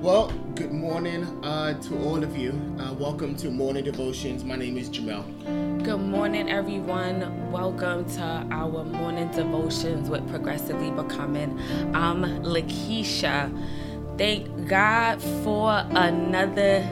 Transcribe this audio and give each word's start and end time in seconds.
Well, 0.00 0.28
good 0.54 0.72
morning 0.72 1.24
uh, 1.44 1.74
to 1.74 1.98
all 2.04 2.22
of 2.22 2.36
you. 2.36 2.52
Uh, 2.78 2.92
welcome 2.94 3.36
to 3.36 3.50
Morning 3.50 3.84
Devotions. 3.84 4.44
My 4.44 4.56
name 4.56 4.76
is 4.78 4.88
Jamel. 4.88 5.24
Good 5.84 6.00
morning, 6.00 6.50
everyone. 6.50 7.50
Welcome 7.50 8.04
to 8.16 8.22
our 8.50 8.84
morning 8.84 9.30
devotions 9.32 10.08
with 10.08 10.26
Progressively 10.30 10.90
Becoming. 10.90 11.58
I'm 11.94 12.22
Lakeisha. 12.42 13.50
Thank 14.16 14.68
God 14.68 15.20
for 15.44 15.84
another 15.90 16.86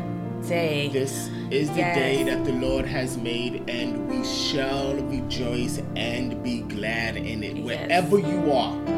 day. 0.46 0.88
This 0.92 1.28
is 1.50 1.70
the 1.70 1.78
Yes. 1.78 1.96
day 1.96 2.22
that 2.24 2.44
the 2.44 2.52
Lord 2.52 2.84
has 2.86 3.16
made, 3.16 3.68
and 3.68 4.08
we 4.08 4.24
shall 4.24 4.94
rejoice 4.94 5.80
and 5.96 6.42
be 6.42 6.60
glad 6.60 7.16
in 7.16 7.42
it. 7.42 7.56
Yes. 7.56 7.64
Wherever 7.64 8.18
you 8.18 8.52
are, 8.52 8.76
Yes. 8.76 8.86
can 8.86 8.97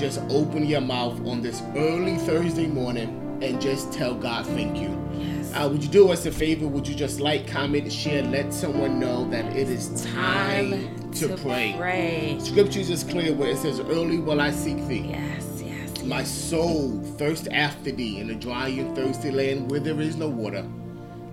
just 0.00 0.20
open 0.30 0.64
your 0.64 0.80
mouth 0.80 1.20
on 1.26 1.42
this 1.42 1.62
early 1.76 2.16
Thursday 2.16 2.66
morning 2.66 3.38
and 3.42 3.60
just 3.60 3.92
tell 3.92 4.14
God 4.14 4.46
thank 4.46 4.78
you? 4.78 4.98
Yes. 5.12 5.52
Uh, 5.54 5.68
would 5.70 5.84
you 5.84 5.90
do 5.90 6.08
us 6.10 6.24
a 6.24 6.32
favor? 6.32 6.66
Would 6.66 6.88
you 6.88 6.94
just 6.94 7.20
like, 7.20 7.46
comment, 7.46 7.92
share, 7.92 8.22
let 8.22 8.54
someone 8.54 8.98
know 8.98 9.28
that 9.28 9.44
it 9.54 9.68
is 9.68 10.02
time, 10.10 11.12
to, 11.12 11.36
pray. 11.36 11.74
pray. 11.76 12.38
Scriptures 12.40 12.88
is 12.88 13.04
clear 13.04 13.34
where 13.34 13.50
it 13.50 13.58
says, 13.58 13.78
Early 13.78 14.16
will 14.16 14.40
I 14.40 14.52
seek 14.52 14.78
thee. 14.88 15.10
Yes, 15.10 15.62
yes. 15.62 16.02
My 16.02 16.24
soul 16.24 16.98
thirst 17.18 17.48
after 17.52 17.92
thee 17.92 18.20
in 18.20 18.30
a 18.30 18.34
dry 18.34 18.68
and 18.68 18.96
thirsty 18.96 19.30
land 19.30 19.70
where 19.70 19.80
there 19.80 20.00
is 20.00 20.16
no 20.16 20.28
water, 20.28 20.66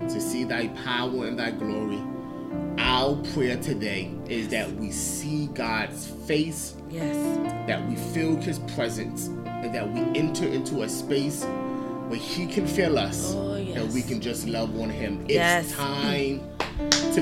to 0.00 0.20
see 0.20 0.44
thy 0.44 0.68
power 0.68 1.26
and 1.26 1.38
thy 1.38 1.52
glory. 1.52 2.02
Our 2.88 3.16
prayer 3.34 3.58
today 3.58 4.10
is 4.30 4.48
that 4.48 4.72
we 4.76 4.90
see 4.92 5.48
God's 5.48 6.06
face, 6.26 6.72
Yes. 6.90 7.14
that 7.66 7.86
we 7.86 7.96
feel 7.96 8.36
his 8.36 8.60
presence, 8.60 9.26
and 9.26 9.74
that 9.74 9.92
we 9.92 10.00
enter 10.18 10.46
into 10.46 10.80
a 10.84 10.88
space 10.88 11.44
where 12.08 12.18
he 12.18 12.46
can 12.46 12.66
feel 12.66 12.98
us, 12.98 13.34
Oh, 13.36 13.52
and 13.56 13.92
we 13.92 14.00
can 14.00 14.22
just 14.22 14.48
love 14.48 14.74
on 14.80 14.88
him. 14.88 15.20
It's 15.24 15.34
Yes. 15.34 15.72
time 15.72 16.40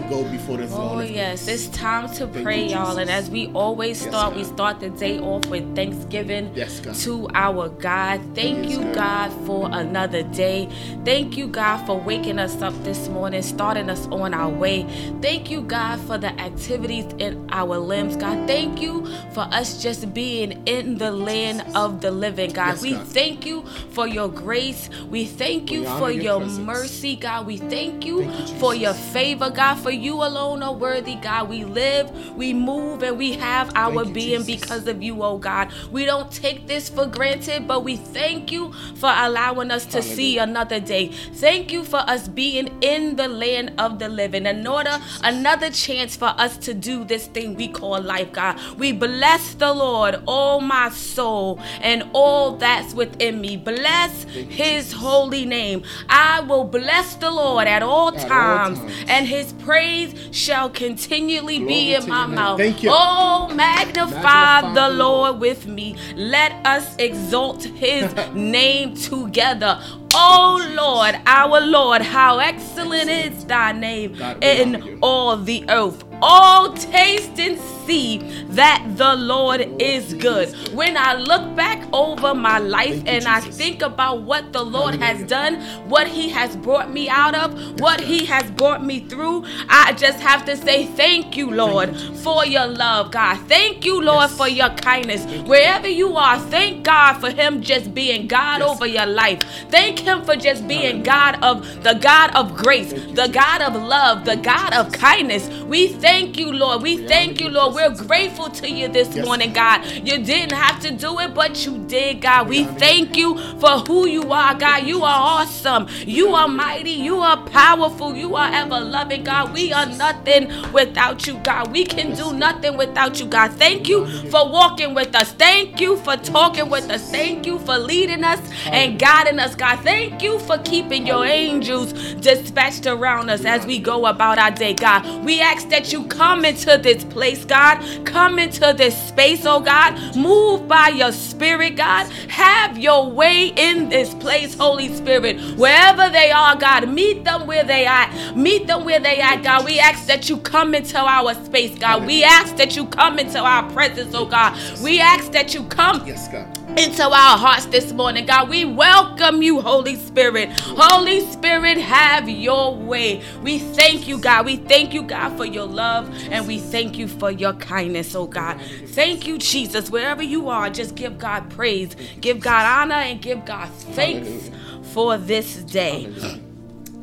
to 0.00 0.08
go 0.08 0.24
before 0.30 0.56
the 0.58 0.66
throne 0.68 0.98
Oh 0.98 1.00
yes, 1.00 1.48
it's 1.48 1.68
time 1.68 2.08
to 2.14 2.26
Thank 2.26 2.44
pray, 2.44 2.64
you, 2.64 2.70
y'all. 2.70 2.98
And 2.98 3.10
as 3.10 3.30
we 3.30 3.48
always 3.48 4.00
Yes, 4.00 4.10
start, 4.10 4.34
we 4.36 4.44
start 4.44 4.80
the 4.80 4.90
day 4.90 5.18
off 5.18 5.46
with 5.46 5.74
Thanksgiving 5.76 6.52
Yes, 6.54 6.80
God. 6.80 6.94
to 6.96 7.28
our 7.34 7.68
God. 7.68 8.20
Thank 8.34 8.64
Yes, 8.64 8.72
you, 8.72 8.84
God. 8.84 8.94
God, 8.94 9.32
for 9.46 9.68
another 9.72 10.22
day. 10.22 10.68
Thank 11.04 11.36
you, 11.36 11.46
God, 11.46 11.78
for 11.86 11.98
waking 11.98 12.38
us 12.38 12.60
up 12.62 12.74
this 12.84 13.08
morning, 13.08 13.42
starting 13.42 13.90
us 13.90 14.06
on 14.08 14.34
our 14.34 14.50
way. 14.50 14.86
Thank 15.22 15.50
you, 15.50 15.62
God, 15.62 16.00
for 16.00 16.18
the 16.18 16.38
activities 16.40 17.06
in 17.18 17.48
our 17.50 17.78
limbs, 17.78 18.16
God. 18.16 18.46
Thank 18.46 18.80
you 18.80 19.06
for 19.32 19.42
us 19.52 19.82
just 19.82 20.12
being 20.14 20.62
in 20.66 20.98
the 20.98 21.10
land 21.12 21.64
of 21.76 22.00
the 22.00 22.10
living, 22.10 22.50
God. 22.52 22.80
We 22.82 22.92
God. 22.92 23.06
thank 23.08 23.46
you 23.46 23.64
for 23.90 24.06
your 24.06 24.28
grace. 24.28 24.90
We 25.10 25.24
thank 25.26 25.70
you 25.70 25.82
We 25.82 25.86
for 25.86 26.10
your 26.10 26.22
your 26.22 26.40
mercy, 26.60 27.16
God. 27.16 27.46
We 27.46 27.56
thank 27.58 28.04
you, 28.04 28.22
Thank 28.24 28.50
you, 28.50 28.58
for 28.58 28.74
your 28.74 28.94
favor, 28.94 29.50
God. 29.50 29.76
For 29.86 29.92
you 29.92 30.14
alone 30.24 30.64
are 30.64 30.72
worthy, 30.74 31.14
God. 31.14 31.48
We 31.48 31.62
live, 31.64 32.10
we 32.36 32.52
move, 32.52 33.04
and 33.04 33.16
we 33.16 33.34
have 33.34 33.70
our 33.76 34.04
you, 34.04 34.12
being 34.12 34.42
Jesus. 34.42 34.46
because 34.60 34.88
of 34.88 35.00
you, 35.00 35.22
oh 35.22 35.38
God. 35.38 35.72
We 35.92 36.04
don't 36.04 36.28
take 36.32 36.66
this 36.66 36.88
for 36.88 37.06
granted, 37.06 37.68
but 37.68 37.84
we 37.84 37.94
thank 37.94 38.50
you 38.50 38.72
for 38.96 39.12
allowing 39.14 39.70
us 39.70 39.86
to 39.86 40.02
see 40.02 40.38
another 40.38 40.80
day. 40.80 41.12
Thank 41.34 41.70
you 41.70 41.84
for 41.84 41.98
us 41.98 42.26
being 42.26 42.76
in 42.82 43.14
the 43.14 43.28
land 43.28 43.74
of 43.78 44.00
the 44.00 44.08
living. 44.08 44.44
In 44.46 44.66
order, 44.66 44.98
another 45.22 45.70
chance 45.70 46.16
for 46.16 46.34
us 46.36 46.56
to 46.66 46.74
do 46.74 47.04
this 47.04 47.28
thing 47.28 47.54
we 47.54 47.68
call 47.68 48.00
life, 48.00 48.32
God. 48.32 48.58
We 48.78 48.90
bless 48.90 49.54
the 49.54 49.72
Lord, 49.72 50.20
oh 50.26 50.58
my 50.58 50.88
soul, 50.88 51.60
and 51.80 52.10
all 52.12 52.56
that's 52.56 52.92
within 52.92 53.40
me. 53.40 53.56
Bless 53.56 54.24
his 54.24 54.92
holy 54.92 55.44
name. 55.44 55.84
I 56.08 56.40
will 56.40 56.64
bless 56.64 57.14
the 57.14 57.30
Lord 57.30 57.68
at 57.68 57.84
all 57.84 58.08
At 58.08 58.22
all 58.24 58.28
times, 58.28 58.80
times. 58.80 59.04
and 59.06 59.28
his 59.28 59.52
praise 59.66 60.14
shall 60.30 60.70
continually 60.70 61.58
Glory 61.58 61.74
be 61.74 61.94
in 61.94 62.08
my 62.08 62.24
mouth. 62.24 62.58
Thank 62.58 62.84
you. 62.84 62.90
Oh, 62.92 63.52
magnify, 63.52 64.22
Magnify 64.22 64.74
the 64.74 64.88
Lord. 64.90 65.40
With 65.40 65.66
me. 65.66 65.96
Let 66.14 66.52
us 66.64 66.94
exalt 66.98 67.64
his 67.64 68.14
name 68.34 68.94
together. 68.94 69.80
Oh 70.14 70.72
Lord, 70.74 71.20
our 71.26 71.60
Lord, 71.60 72.00
how 72.00 72.38
excellent 72.38 73.10
is 73.10 73.44
thy 73.44 73.72
name 73.72 74.14
in 74.40 74.98
all 75.02 75.36
the 75.36 75.68
earth. 75.68 76.04
All 76.22 76.72
taste 76.72 77.38
and 77.38 77.58
see 77.58 77.75
that 77.90 78.84
the 78.96 79.14
Lord 79.14 79.60
is 79.80 80.14
good. 80.14 80.48
When 80.74 80.96
I 80.96 81.14
look 81.14 81.54
back 81.54 81.86
over 81.92 82.34
my 82.34 82.58
life 82.58 83.02
and 83.06 83.24
I 83.26 83.40
think 83.40 83.82
about 83.82 84.22
what 84.22 84.52
the 84.52 84.62
Lord 84.62 84.96
has 84.96 85.22
done, 85.28 85.60
what 85.88 86.08
he 86.08 86.28
has 86.30 86.56
brought 86.56 86.90
me 86.92 87.08
out 87.08 87.34
of, 87.34 87.80
what 87.80 88.00
he 88.00 88.24
has 88.26 88.50
brought 88.50 88.84
me 88.84 89.00
through, 89.00 89.44
I 89.68 89.92
just 89.92 90.18
have 90.20 90.44
to 90.46 90.56
say 90.56 90.86
thank 90.86 91.36
you, 91.36 91.50
Lord, 91.50 91.96
for 91.96 92.44
your 92.44 92.66
love, 92.66 93.12
God. 93.12 93.38
Thank 93.48 93.84
you, 93.84 94.00
Lord, 94.02 94.30
for 94.30 94.48
your 94.48 94.70
kindness. 94.70 95.24
Wherever 95.46 95.88
you 95.88 96.16
are, 96.16 96.38
thank 96.38 96.84
God 96.84 97.20
for 97.20 97.30
him 97.30 97.62
just 97.62 97.94
being 97.94 98.26
God 98.26 98.62
over 98.62 98.86
your 98.86 99.06
life. 99.06 99.40
Thank 99.70 100.00
him 100.00 100.24
for 100.24 100.34
just 100.36 100.66
being 100.66 101.02
God 101.04 101.38
of 101.42 101.84
the 101.84 101.94
God 101.94 102.34
of 102.34 102.56
grace, 102.56 102.92
the 102.92 103.28
God 103.32 103.62
of 103.62 103.80
love, 103.80 104.24
the 104.24 104.36
God 104.36 104.74
of 104.74 104.90
kindness. 104.92 105.48
We 105.64 105.88
thank 105.88 106.36
you, 106.38 106.52
Lord. 106.52 106.82
We 106.82 106.96
We 106.96 107.06
thank 107.06 107.40
you, 107.40 107.48
Lord. 107.50 107.75
We're 107.76 107.90
grateful 107.90 108.50
to 108.50 108.70
you 108.70 108.88
this 108.88 109.14
Yes, 109.14 109.26
morning, 109.26 109.52
God. 109.54 109.84
You 109.86 110.18
didn't 110.24 110.54
have 110.54 110.80
to 110.82 110.92
do 110.92 111.20
it, 111.20 111.34
but 111.34 111.66
you 111.66 111.78
did, 111.88 112.22
God. 112.22 112.48
We 112.48 112.60
We 112.60 112.64
honor 112.64 112.72
you. 112.72 112.78
thank 112.80 113.16
you 113.18 113.38
for 113.60 113.80
who 113.88 114.08
you 114.08 114.32
are, 114.32 114.54
God. 114.54 114.84
You 114.86 115.04
are 115.04 115.20
awesome. 115.42 115.88
You 116.06 116.34
are 116.34 116.48
mighty. 116.48 116.92
You 116.92 117.18
are 117.20 117.38
powerful. 117.48 118.16
You 118.16 118.36
are 118.36 118.50
ever 118.52 118.80
loving, 118.80 119.24
God. 119.24 119.52
We 119.54 119.72
are 119.74 119.86
nothing 119.86 120.50
without 120.72 121.26
you, 121.26 121.38
God. 121.44 121.72
We 121.72 121.84
can 121.84 122.14
do 122.14 122.32
nothing 122.32 122.78
without 122.78 123.20
you, 123.20 123.26
God. 123.26 123.52
Thank 123.52 123.88
you 123.88 124.06
for 124.30 124.48
walking 124.50 124.94
with 124.94 125.14
us. 125.14 125.32
Thank 125.32 125.80
you 125.80 125.98
for 125.98 126.16
talking 126.16 126.70
with 126.70 126.90
us. 126.90 127.10
Thank 127.10 127.46
you 127.46 127.58
for 127.60 127.78
leading 127.78 128.24
us 128.24 128.40
and 128.66 128.98
guiding 128.98 129.38
us, 129.38 129.54
God. 129.54 129.80
Thank 129.80 130.22
you 130.22 130.38
for 130.40 130.58
keeping 130.58 131.06
your 131.06 131.26
angels 131.26 131.92
dispatched 132.14 132.86
around 132.86 133.30
us 133.30 133.44
as 133.44 133.66
we 133.66 133.78
go 133.78 134.06
about 134.06 134.38
our 134.38 134.50
day, 134.52 134.74
God. 134.74 135.24
We 135.24 135.40
ask 135.40 135.68
that 135.70 135.92
you 135.92 136.04
come 136.06 136.44
into 136.44 136.78
this 136.78 137.04
place, 137.04 137.44
God. 137.44 137.65
Come 138.04 138.38
into 138.38 138.72
this 138.76 138.96
space, 139.08 139.44
oh 139.44 139.60
God. 139.60 140.16
Move 140.16 140.68
by 140.68 140.88
your 140.88 141.12
spirit, 141.12 141.76
God. 141.76 142.10
Have 142.28 142.78
your 142.78 143.10
way 143.10 143.48
in 143.56 143.88
this 143.88 144.14
place, 144.14 144.54
Holy 144.54 144.88
Spirit. 144.94 145.40
Wherever 145.56 146.08
they 146.10 146.30
are, 146.30 146.56
God, 146.56 146.88
meet 146.88 147.24
them 147.24 147.46
where 147.46 147.64
they 147.64 147.86
are. 147.86 148.08
Meet 148.34 148.66
them 148.66 148.84
where 148.84 149.00
they 149.00 149.20
are, 149.20 149.36
God. 149.38 149.64
We 149.64 149.78
ask 149.78 150.06
that 150.06 150.28
you 150.28 150.38
come 150.38 150.74
into 150.74 150.98
our 150.98 151.34
space, 151.44 151.76
God. 151.78 152.06
We 152.06 152.24
ask 152.24 152.56
that 152.56 152.76
you 152.76 152.86
come 152.86 153.18
into 153.18 153.38
our 153.40 153.68
presence, 153.72 154.14
oh 154.14 154.26
God. 154.26 154.56
We 154.82 155.00
ask 155.00 155.32
that 155.32 155.54
you 155.54 155.64
come 155.64 156.06
Yes, 156.06 156.28
God. 156.28 156.46
Into 156.76 157.02
our 157.04 157.38
hearts 157.38 157.66
this 157.66 157.92
morning, 157.92 158.26
God. 158.26 158.48
We 158.48 158.64
welcome 158.64 159.42
you, 159.42 159.60
Holy 159.60 159.96
Spirit. 159.96 160.50
Holy 160.52 161.20
Spirit, 161.20 161.78
have 161.78 162.28
your 162.28 162.74
way. 162.76 163.22
We 163.42 163.58
thank 163.58 164.06
you, 164.08 164.18
God. 164.18 164.46
We 164.46 164.56
thank 164.56 164.92
you, 164.92 165.02
God, 165.02 165.36
for 165.36 165.46
your 165.46 165.66
love 165.66 166.10
and 166.30 166.46
we 166.46 166.58
thank 166.58 166.98
you 166.98 167.08
for 167.08 167.30
your 167.30 167.54
kindness, 167.54 168.14
oh 168.14 168.26
God. 168.26 168.60
Thank 168.88 169.26
you, 169.26 169.38
Jesus. 169.38 169.90
Wherever 169.90 170.22
you 170.22 170.48
are, 170.48 170.68
just 170.70 170.94
give 170.96 171.18
God 171.18 171.50
praise, 171.50 171.96
give 172.20 172.40
God 172.40 172.66
honor, 172.66 172.96
and 172.96 173.22
give 173.22 173.44
God 173.44 173.68
thanks 173.70 174.50
for 174.92 175.16
this 175.16 175.62
day. 175.64 176.12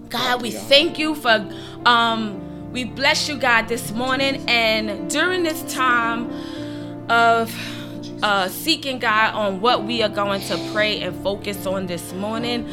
God, 0.10 0.42
we 0.42 0.52
thank 0.52 1.00
you 1.00 1.16
for 1.16 1.50
um 1.86 2.40
we 2.72 2.86
bless 2.86 3.30
you, 3.30 3.38
God, 3.38 3.68
this 3.68 3.92
morning 3.92 4.44
and 4.50 5.10
during 5.10 5.44
this 5.44 5.62
time 5.74 6.32
of 7.10 7.52
uh 8.24 8.48
seeking 8.48 9.00
God 9.00 9.36
on 9.36 9.62
what 9.62 9.84
we 9.84 10.02
are 10.02 10.10
going 10.10 10.42
to 10.42 10.58
pray 10.74 11.02
and 11.02 11.16
focus 11.22 11.66
on 11.66 11.88
this 11.88 12.14
morning. 12.14 12.68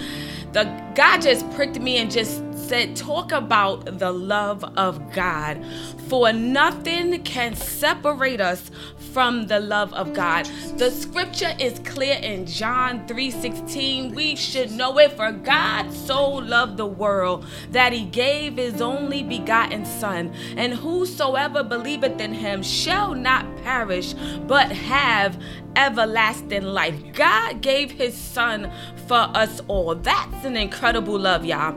The 0.53 0.65
God 0.95 1.21
just 1.21 1.49
pricked 1.53 1.79
me 1.79 1.99
and 1.99 2.11
just 2.11 2.43
said, 2.71 2.95
talk 2.95 3.33
about 3.33 3.99
the 3.99 4.13
love 4.13 4.63
of 4.77 5.13
God. 5.13 5.61
For 6.07 6.33
nothing 6.33 7.21
can 7.25 7.57
separate 7.57 8.41
us 8.41 8.71
from 9.13 9.49
the 9.49 9.59
love 9.59 9.93
of 9.93 10.13
God. 10.13 10.47
The 10.77 10.93
scripture 10.93 11.53
is 11.59 11.81
clear 11.81 12.15
in 12.23 12.47
John 12.47 13.09
3:16. 13.09 14.15
We 14.15 14.37
should 14.37 14.71
know 14.71 14.99
it 15.01 15.13
for 15.15 15.33
God 15.33 15.93
so 15.93 16.29
loved 16.31 16.77
the 16.77 16.87
world 16.87 17.45
that 17.73 17.93
he 17.93 18.05
gave 18.05 18.57
his 18.57 18.81
only 18.81 19.25
begotten 19.25 19.85
son, 19.85 20.33
and 20.57 20.73
whosoever 20.73 21.65
believeth 21.65 22.21
in 22.21 22.33
him 22.33 22.63
shall 22.63 23.17
not 23.17 23.45
perish 23.65 24.15
but 24.47 24.71
have 24.71 25.43
everlasting 25.75 26.63
life. 26.63 26.95
God 27.15 27.63
gave 27.63 27.91
his 27.91 28.15
son 28.15 28.71
for 29.09 29.29
us 29.35 29.61
all. 29.67 29.97
That's 29.97 30.45
an 30.45 30.57
incredible 30.57 31.19
love, 31.19 31.45
y'all. 31.45 31.75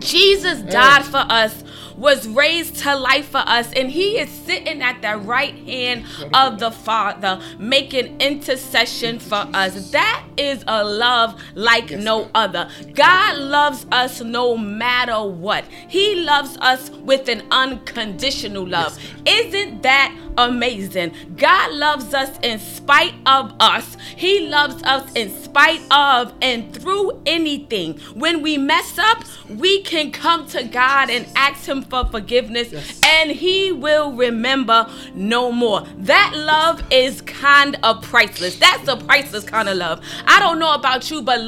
Jesus 0.00 0.60
died 0.62 1.04
for 1.04 1.24
us 1.28 1.62
was 2.00 2.26
raised 2.28 2.76
to 2.76 2.96
life 2.96 3.28
for 3.28 3.42
us, 3.46 3.70
and 3.74 3.90
he 3.90 4.18
is 4.18 4.30
sitting 4.30 4.80
at 4.80 5.02
the 5.02 5.16
right 5.18 5.54
hand 5.54 6.04
of 6.32 6.58
the 6.58 6.70
Father, 6.70 7.40
making 7.58 8.18
intercession 8.20 9.18
for 9.18 9.46
us. 9.52 9.90
That 9.90 10.24
is 10.38 10.64
a 10.66 10.82
love 10.82 11.40
like 11.54 11.90
no 11.90 12.30
other. 12.34 12.70
God 12.94 13.36
loves 13.36 13.86
us 13.92 14.22
no 14.22 14.56
matter 14.56 15.22
what, 15.22 15.64
He 15.88 16.16
loves 16.16 16.56
us 16.58 16.90
with 16.90 17.28
an 17.28 17.42
unconditional 17.50 18.66
love. 18.66 18.98
Isn't 19.26 19.82
that 19.82 20.16
amazing? 20.38 21.14
God 21.36 21.72
loves 21.72 22.14
us 22.14 22.38
in 22.42 22.58
spite 22.58 23.14
of 23.26 23.52
us, 23.60 23.96
He 24.16 24.48
loves 24.48 24.82
us 24.84 25.10
in 25.14 25.30
spite 25.42 25.82
of 25.90 26.32
and 26.40 26.72
through 26.74 27.20
anything. 27.26 27.98
When 28.14 28.40
we 28.40 28.56
mess 28.56 28.98
up, 28.98 29.24
we 29.48 29.82
can 29.90 30.12
come 30.12 30.46
to 30.46 30.62
God 30.62 31.10
and 31.10 31.26
ask 31.34 31.66
Him 31.66 31.82
for 31.82 32.04
forgiveness, 32.06 32.70
yes. 32.70 33.00
and 33.04 33.30
He 33.30 33.72
will 33.72 34.12
remember 34.12 34.88
no 35.14 35.50
more. 35.50 35.82
That 35.98 36.32
love 36.36 36.80
is 36.92 37.20
kind 37.22 37.76
of 37.82 38.00
priceless. 38.02 38.56
That's 38.56 38.86
a 38.86 38.96
priceless 38.96 39.42
kind 39.44 39.68
of 39.68 39.76
love. 39.76 40.00
I 40.26 40.38
don't 40.38 40.60
know 40.60 40.74
about 40.74 41.10
you, 41.10 41.22
but 41.22 41.40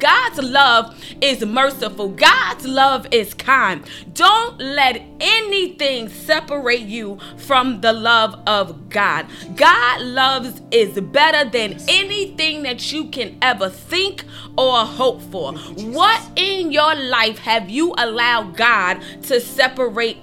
God's 0.00 0.42
love 0.42 1.02
is 1.20 1.44
merciful, 1.44 2.08
God's 2.08 2.66
love 2.66 3.06
is 3.12 3.32
kind. 3.32 3.88
Don't 4.12 4.58
let 4.58 5.00
anything 5.20 6.08
separate 6.08 6.80
you 6.80 7.18
from 7.36 7.80
the 7.80 7.92
love 7.92 8.40
of 8.48 8.88
God. 8.88 9.26
God 9.54 10.00
loves 10.02 10.60
is 10.72 11.00
better 11.00 11.48
than 11.48 11.78
anything 11.88 12.64
that 12.64 12.90
you 12.90 13.06
can 13.06 13.38
ever 13.40 13.68
think 13.70 14.24
or 14.56 14.78
hope 14.78 15.22
for. 15.22 15.52
What 15.52 16.20
in 16.34 16.72
your 16.72 16.96
life 16.96 17.38
have 17.38 17.67
you 17.70 17.94
allowed 17.96 18.56
God 18.56 19.00
to 19.24 19.40
separate 19.40 20.18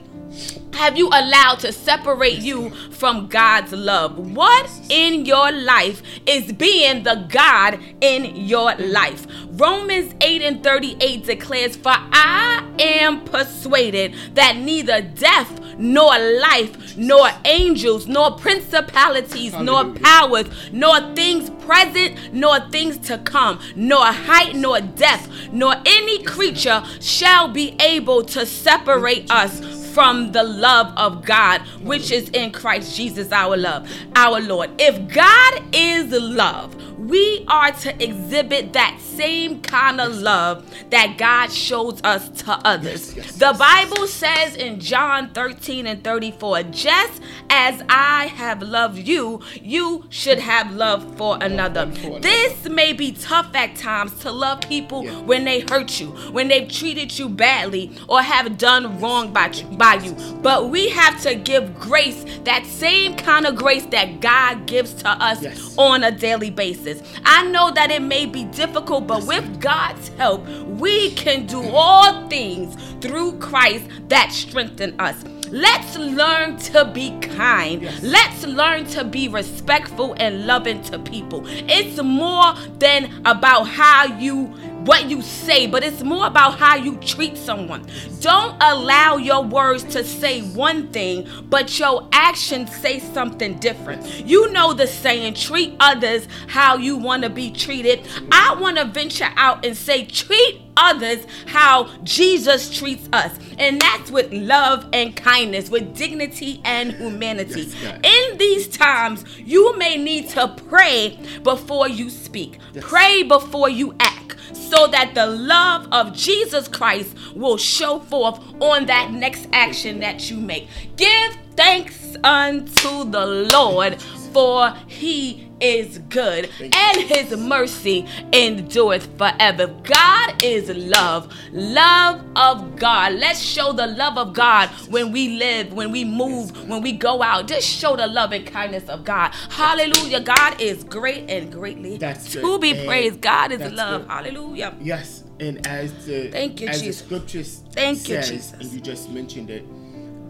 have 0.75 0.97
you 0.97 1.07
allowed 1.07 1.59
to 1.59 1.71
separate 1.71 2.39
you 2.39 2.69
from 2.91 3.27
God's 3.27 3.71
love? 3.71 4.17
What 4.17 4.69
in 4.89 5.25
your 5.25 5.51
life 5.51 6.01
is 6.25 6.51
being 6.51 7.03
the 7.03 7.25
God 7.29 7.79
in 8.01 8.35
your 8.35 8.75
life? 8.75 9.25
Romans 9.51 10.13
8 10.21 10.41
and 10.41 10.63
38 10.63 11.25
declares, 11.25 11.75
For 11.75 11.93
I 11.93 12.63
am 12.79 13.23
persuaded 13.23 14.13
that 14.33 14.57
neither 14.57 15.01
death 15.01 15.61
nor 15.77 16.17
life, 16.17 16.97
nor 16.97 17.29
angels, 17.45 18.07
nor 18.07 18.31
principalities, 18.37 19.53
Hallelujah. 19.53 19.83
nor 19.83 19.93
powers, 19.95 20.47
nor 20.71 20.99
things 21.15 21.49
present, 21.65 22.33
nor 22.33 22.59
things 22.69 22.97
to 22.99 23.17
come, 23.19 23.59
nor 23.75 24.05
height, 24.05 24.55
nor 24.55 24.79
depth, 24.79 25.29
nor 25.51 25.75
any 25.85 26.23
creature 26.23 26.83
shall 26.99 27.47
be 27.47 27.75
able 27.79 28.23
to 28.23 28.45
separate 28.45 29.29
us 29.31 29.59
from 29.95 30.33
the 30.33 30.43
love 30.43 30.91
of 30.97 31.23
God, 31.23 31.61
which 31.81 32.11
is 32.11 32.27
in 32.31 32.51
Christ 32.51 32.97
Jesus, 32.97 33.31
our 33.31 33.55
love, 33.55 33.89
our 34.13 34.41
Lord. 34.41 34.69
If 34.77 35.07
God 35.07 35.63
is 35.73 36.11
love, 36.11 36.75
we 37.07 37.45
are 37.47 37.71
to 37.71 38.03
exhibit 38.03 38.73
that 38.73 38.99
same 38.99 39.61
kind 39.61 40.01
of 40.01 40.13
love 40.15 40.65
that 40.89 41.17
God 41.17 41.51
shows 41.51 42.01
us 42.03 42.29
to 42.43 42.51
others. 42.65 43.15
Yes, 43.15 43.25
yes, 43.27 43.35
the 43.37 43.55
Bible 43.57 44.07
says 44.07 44.55
in 44.55 44.79
John 44.79 45.31
13 45.33 45.87
and 45.87 46.03
34, 46.03 46.63
just 46.63 47.21
as 47.49 47.81
I 47.89 48.27
have 48.27 48.61
loved 48.61 48.97
you, 48.97 49.41
you 49.61 50.05
should 50.09 50.39
have 50.39 50.73
love 50.73 51.15
for 51.17 51.37
another. 51.41 51.85
This 51.85 52.65
may 52.65 52.93
be 52.93 53.11
tough 53.11 53.53
at 53.53 53.75
times 53.75 54.17
to 54.19 54.31
love 54.31 54.61
people 54.61 55.05
when 55.25 55.45
they 55.45 55.61
hurt 55.61 55.99
you, 55.99 56.07
when 56.31 56.47
they've 56.47 56.67
treated 56.67 57.17
you 57.17 57.29
badly, 57.29 57.95
or 58.09 58.21
have 58.21 58.57
done 58.57 58.99
wrong 58.99 59.31
by, 59.31 59.49
by 59.73 59.95
you. 59.95 60.13
But 60.41 60.69
we 60.69 60.89
have 60.89 61.21
to 61.21 61.35
give 61.35 61.79
grace, 61.79 62.25
that 62.43 62.65
same 62.65 63.15
kind 63.15 63.45
of 63.45 63.55
grace 63.55 63.85
that 63.87 64.19
God 64.19 64.65
gives 64.65 64.93
to 64.95 65.09
us 65.09 65.43
yes. 65.43 65.75
on 65.77 66.03
a 66.03 66.11
daily 66.11 66.49
basis. 66.49 66.94
I 67.25 67.45
know 67.49 67.71
that 67.71 67.91
it 67.91 68.01
may 68.01 68.25
be 68.25 68.45
difficult, 68.45 69.07
but 69.07 69.25
with 69.25 69.59
God's 69.59 70.09
help, 70.09 70.45
we 70.47 71.11
can 71.11 71.45
do 71.45 71.61
all 71.61 72.27
things 72.29 72.75
through 73.01 73.39
Christ 73.39 73.85
that 74.09 74.31
strengthen 74.31 74.99
us. 74.99 75.23
Let's 75.51 75.95
learn 75.97 76.57
to 76.57 76.85
be 76.85 77.17
kind. 77.19 77.83
Yes. 77.83 78.01
Let's 78.01 78.45
learn 78.45 78.85
to 78.87 79.03
be 79.03 79.27
respectful 79.27 80.15
and 80.17 80.47
loving 80.47 80.81
to 80.83 80.97
people. 80.99 81.43
It's 81.45 82.01
more 82.01 82.55
than 82.79 83.11
about 83.25 83.65
how 83.65 84.05
you 84.17 84.55
what 84.85 85.09
you 85.09 85.21
say, 85.21 85.67
but 85.67 85.83
it's 85.83 86.03
more 86.03 86.27
about 86.27 86.57
how 86.57 86.75
you 86.75 86.97
treat 86.97 87.37
someone. 87.37 87.85
Don't 88.19 88.55
allow 88.61 89.17
your 89.17 89.43
words 89.43 89.83
to 89.85 90.03
say 90.03 90.41
one 90.41 90.87
thing, 90.91 91.27
but 91.49 91.77
your 91.79 92.07
actions 92.11 92.75
say 92.75 92.99
something 92.99 93.59
different. 93.59 94.05
You 94.25 94.51
know 94.51 94.73
the 94.73 94.87
saying, 94.87 95.33
treat 95.35 95.75
others 95.79 96.27
how 96.47 96.77
you 96.77 96.95
want 96.95 97.23
to 97.23 97.29
be 97.29 97.51
treated. 97.51 98.07
I 98.31 98.55
want 98.55 98.77
to 98.77 98.85
venture 98.85 99.29
out 99.35 99.65
and 99.65 99.75
say, 99.75 100.05
treat 100.05 100.61
others 100.77 101.25
how 101.47 101.89
Jesus 102.03 102.75
treats 102.75 103.07
us. 103.13 103.37
And 103.57 103.79
that's 103.79 104.11
with 104.11 104.31
love 104.31 104.87
and 104.93 105.15
kindness, 105.15 105.69
with 105.69 105.95
dignity 105.95 106.61
and 106.63 106.93
humanity. 106.93 107.69
Yes, 107.81 107.99
In 108.03 108.37
these 108.37 108.67
times, 108.67 109.25
you 109.37 109.77
may 109.77 109.97
need 109.97 110.29
to 110.29 110.47
pray 110.67 111.19
before 111.43 111.87
you 111.87 112.09
speak, 112.09 112.59
yes. 112.73 112.83
pray 112.87 113.23
before 113.23 113.69
you 113.69 113.95
act 113.99 114.35
so 114.53 114.87
that 114.87 115.13
the 115.13 115.25
love 115.27 115.87
of 115.91 116.13
Jesus 116.13 116.67
Christ 116.67 117.15
will 117.35 117.57
show 117.57 117.99
forth 117.99 118.39
on 118.61 118.87
that 118.87 119.11
next 119.11 119.47
action 119.53 119.99
that 119.99 120.29
you 120.29 120.37
make. 120.37 120.67
Give 120.97 121.37
thanks 121.55 122.15
unto 122.23 123.09
the 123.09 123.47
Lord, 123.51 124.01
for 124.33 124.75
he 124.87 125.44
is 125.61 125.99
good 126.09 126.49
and 126.61 126.97
his 127.01 127.35
mercy 127.37 128.05
endureth 128.33 129.17
forever. 129.17 129.67
God 129.83 130.43
is 130.43 130.69
love, 130.69 131.33
love 131.51 132.23
of 132.35 132.75
God. 132.75 133.13
Let's 133.13 133.39
show 133.39 133.71
the 133.71 133.87
love 133.87 134.17
of 134.17 134.33
God 134.33 134.69
when 134.89 135.11
we 135.11 135.37
live, 135.37 135.73
when 135.73 135.91
we 135.91 136.03
move, 136.03 136.67
when 136.67 136.81
we 136.81 136.91
go 136.91 137.21
out. 137.23 137.47
Just 137.47 137.67
show 137.67 137.95
the 137.95 138.07
love 138.07 138.31
and 138.31 138.45
kindness 138.45 138.89
of 138.89 139.03
God. 139.03 139.33
Hallelujah. 139.49 140.21
God 140.21 140.59
is 140.61 140.83
great 140.83 141.29
and 141.29 141.51
greatly 141.51 141.97
That's 141.97 142.31
to 142.33 142.41
good. 142.41 142.61
be 142.61 142.71
and 142.71 142.87
praised. 142.87 143.21
God 143.21 143.51
is 143.51 143.59
love. 143.73 144.01
Good. 144.01 144.11
Hallelujah. 144.11 144.75
Yes. 144.81 145.23
And 145.39 145.65
as 145.67 146.05
the 146.05 146.29
Thank 146.31 146.61
you, 146.61 146.67
as 146.67 146.81
Jesus. 146.81 147.01
the 147.01 147.05
scriptures 147.07 147.63
Thank 147.71 147.97
says, 147.99 148.29
you, 148.29 148.37
Jesus. 148.37 148.53
and 148.53 148.71
you 148.71 148.79
just 148.79 149.09
mentioned 149.09 149.49
it, 149.49 149.63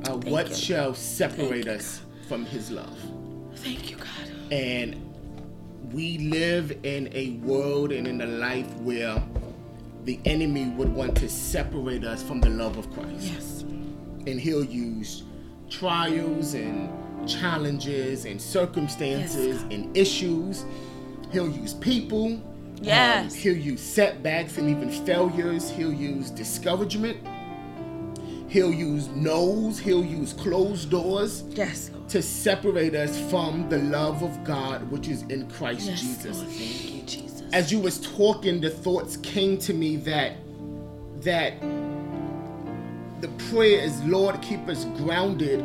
uh, 0.07 0.17
what 0.17 0.49
you. 0.49 0.55
shall 0.55 0.93
separate 0.95 1.65
Thank 1.65 1.67
us 1.79 2.01
from 2.27 2.45
his 2.45 2.71
love? 2.71 2.97
Thank 3.57 3.91
you, 3.91 3.97
God. 3.97 4.07
And 4.51 4.95
we 5.93 6.17
live 6.17 6.77
in 6.83 7.09
a 7.13 7.31
world 7.43 7.91
and 7.91 8.07
in 8.07 8.21
a 8.21 8.25
life 8.25 8.71
where 8.77 9.21
the 10.03 10.19
enemy 10.25 10.69
would 10.69 10.93
want 10.93 11.15
to 11.17 11.29
separate 11.29 12.03
us 12.03 12.21
from 12.23 12.41
the 12.41 12.49
love 12.49 12.77
of 12.77 12.91
Christ. 12.93 13.21
Yes. 13.21 13.61
And 14.27 14.39
he'll 14.39 14.63
use 14.63 15.23
trials 15.69 16.53
and 16.53 16.89
challenges 17.27 18.25
and 18.25 18.41
circumstances 18.41 19.61
yes, 19.61 19.73
and 19.73 19.95
issues. 19.97 20.65
He'll 21.31 21.49
use 21.49 21.73
people. 21.73 22.39
Yes. 22.81 23.33
Um, 23.33 23.39
he'll 23.39 23.57
use 23.57 23.81
setbacks 23.81 24.57
and 24.57 24.69
even 24.69 24.91
failures. 25.05 25.69
He'll 25.69 25.93
use 25.93 26.29
discouragement. 26.29 27.17
He'll 28.55 28.73
use 28.73 29.09
no's. 29.09 29.79
He'll 29.79 30.05
use 30.05 30.31
closed 30.31 30.89
doors. 30.89 31.43
Yes 31.49 31.91
to 32.07 32.21
separate 32.21 32.93
us 32.93 33.19
from 33.29 33.67
the 33.67 33.79
love 33.79 34.21
of 34.21 34.43
God 34.43 34.89
which 34.91 35.07
is 35.07 35.23
in 35.23 35.49
Christ 35.49 35.87
yes, 35.87 35.99
Jesus. 35.99 36.37
Lord, 36.37 36.49
thank 36.49 36.93
you, 36.93 37.01
Jesus. 37.01 37.43
As 37.51 37.71
you 37.71 37.79
was 37.79 37.99
talking, 38.15 38.61
the 38.61 38.69
thoughts 38.69 39.17
came 39.17 39.57
to 39.59 39.73
me 39.73 39.95
that 39.97 40.37
that 41.21 41.59
the 43.21 43.27
prayer 43.49 43.81
is, 43.81 44.01
Lord, 44.03 44.41
keep 44.41 44.67
us 44.69 44.85
grounded 44.97 45.59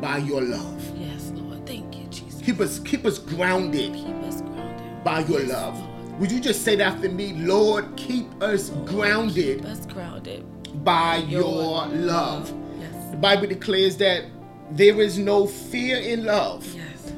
by 0.00 0.16
your 0.16 0.40
love. 0.40 0.98
Yes, 0.98 1.30
Lord. 1.34 1.66
Thank 1.66 1.96
you, 1.96 2.06
Jesus. 2.06 2.40
Keep 2.40 2.60
us 2.60 2.78
keep 2.80 3.04
us 3.04 3.18
grounded. 3.18 3.92
Keep 3.92 4.16
us 4.24 4.40
grounded 4.40 5.04
by 5.04 5.20
your 5.20 5.42
yes, 5.42 5.50
love. 5.50 5.78
Lord. 5.78 6.20
Would 6.20 6.32
you 6.32 6.40
just 6.40 6.64
say 6.64 6.74
that 6.76 6.94
after 6.94 7.10
me? 7.10 7.34
Lord, 7.34 7.94
keep 7.96 8.26
us 8.42 8.70
Lord, 8.70 8.88
grounded. 8.88 9.58
Keep 9.58 9.66
us 9.66 9.84
grounded 9.86 10.44
by 10.84 11.16
your, 11.16 11.42
your 11.42 11.86
love. 11.86 12.50
love. 12.50 12.54
Yes. 12.78 13.10
The 13.10 13.16
Bible 13.16 13.46
declares 13.46 13.96
that 13.98 14.24
there 14.70 15.00
is 15.00 15.18
no 15.18 15.46
fear 15.46 15.96
in 15.98 16.24
love. 16.24 16.66
Yes. 16.74 17.12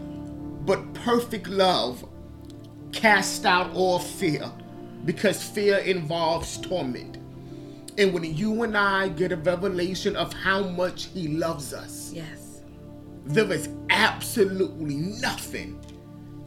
But 0.64 0.92
perfect 0.94 1.48
love 1.48 2.04
casts 2.92 3.44
out 3.44 3.72
all 3.74 3.98
fear 3.98 4.50
because 5.04 5.42
fear 5.42 5.78
involves 5.78 6.58
torment. 6.58 7.16
And 7.96 8.12
when 8.14 8.22
you 8.22 8.62
and 8.62 8.76
I 8.76 9.08
get 9.08 9.32
a 9.32 9.36
revelation 9.36 10.14
of 10.14 10.32
how 10.32 10.62
much 10.64 11.06
He 11.06 11.28
loves 11.28 11.72
us, 11.72 12.12
yes, 12.12 12.60
there 13.24 13.50
is 13.52 13.68
absolutely 13.90 14.96
nothing 14.96 15.80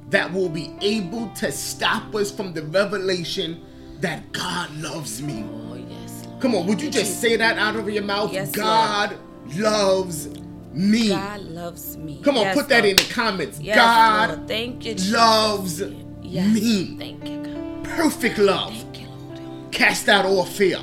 that 0.10 0.32
will 0.32 0.50
be 0.50 0.74
able 0.82 1.30
to 1.30 1.52
stop 1.52 2.14
us 2.16 2.32
from 2.32 2.54
the 2.54 2.64
revelation 2.64 3.66
that 4.00 4.32
God 4.32 4.74
loves 4.78 5.22
me. 5.22 5.46
Oh, 5.52 5.76
yes. 5.76 6.01
Come 6.42 6.56
on, 6.56 6.66
would 6.68 6.82
you 6.82 6.90
just 6.90 7.22
say 7.22 7.36
that 7.36 7.58
out 7.60 7.76
of 7.76 7.88
your 7.90 8.04
mouth? 8.04 8.34
Yes, 8.34 8.52
God 8.52 9.12
Lord 9.12 9.58
loves 9.60 10.28
me. 10.74 11.10
God 11.10 11.42
loves 11.42 11.98
me. 11.98 12.20
Come 12.24 12.38
on, 12.38 12.44
Yes, 12.46 12.56
put 12.58 12.70
that 12.70 12.84
Lord. 12.84 12.90
in 12.90 12.96
the 12.96 13.14
comments. 13.14 13.60
Yes, 13.60 13.76
God 13.76 14.30
Lord. 14.38 14.48
Thank 14.48 14.86
you, 14.86 14.94
Jesus. 14.94 15.12
loves 15.14 15.84
yes. 16.24 16.48
me. 16.54 16.96
Thank 16.98 17.28
you, 17.30 17.44
God. 17.44 17.84
Perfect 17.84 18.40
love. 18.40 18.74
Thank 18.76 19.02
you, 19.02 19.08
Lord. 19.08 19.72
Cast 19.72 20.10
out 20.10 20.26
all 20.26 20.46
fear. 20.46 20.80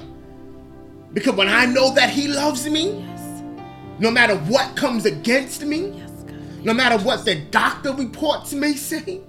Because 1.12 1.35
when 1.35 1.49
I 1.49 1.67
know 1.67 1.93
that 1.95 2.11
He 2.11 2.29
loves 2.29 2.69
me, 2.69 3.00
Yes. 3.00 3.43
no 3.99 4.11
matter 4.12 4.37
what 4.37 4.77
comes 4.77 5.07
against 5.07 5.65
me, 5.65 5.88
Yes, 5.88 6.11
God. 6.27 6.65
no 6.65 6.73
matter 6.73 6.99
what 7.05 7.25
the 7.25 7.35
doctor 7.50 7.93
reports 7.95 8.53
may 8.53 8.75
say, 8.75 9.21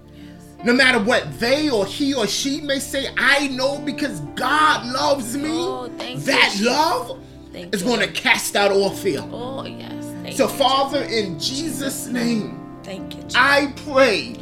no 0.64 0.74
matter 0.74 1.00
what 1.00 1.40
they 1.40 1.70
or 1.70 1.86
he 1.86 2.14
or 2.14 2.28
she 2.28 2.62
may 2.62 2.80
say, 2.80 3.08
I 3.18 3.48
know 3.50 3.80
because 3.80 4.20
God 4.36 4.86
loves 4.88 5.36
me. 5.38 5.50
Oh, 5.52 5.86
you, 5.86 6.18
that 6.20 6.50
Jesus. 6.52 6.62
love 6.66 7.20
Thank 7.54 7.74
is 7.74 7.82
going 7.84 8.00
to 8.02 8.08
cast 8.12 8.56
out 8.56 8.72
all 8.72 8.90
fear. 8.92 9.22
Oh, 9.32 9.64
yes. 9.66 10.06
Thank 10.24 10.36
So, 10.38 10.44
you, 10.44 10.54
Father, 10.58 11.04
in 11.04 11.40
Jesus' 11.40 12.08
name, 12.08 12.60
Thank 12.84 13.16
you, 13.16 13.22
Jesus. 13.24 13.36
I 13.36 13.74
pray 13.86 14.36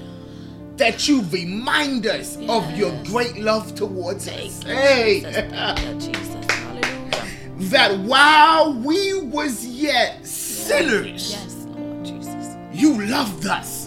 that 0.77 1.07
you 1.07 1.23
remind 1.31 2.05
us 2.07 2.37
of 2.47 2.69
your 2.77 2.91
great 3.05 3.37
love 3.37 3.73
towards 3.75 4.25
Thank 4.25 4.51
us. 4.51 4.63
you, 4.63 4.69
Hey, 4.71 5.21
Jesus. 5.21 5.83
You, 5.83 5.99
Jesus. 6.13 7.71
That 7.71 7.97
while 7.99 8.73
we 8.73 9.19
was 9.21 9.65
yet 9.65 10.25
sinners, 10.25 11.31
Yes, 11.31 11.65
Lord 11.75 12.05
Jesus. 12.05 12.55
you 12.73 13.01
loved 13.07 13.45
us 13.47 13.86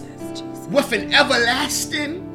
With 0.71 0.91
an 0.93 1.13
everlasting 1.13 2.27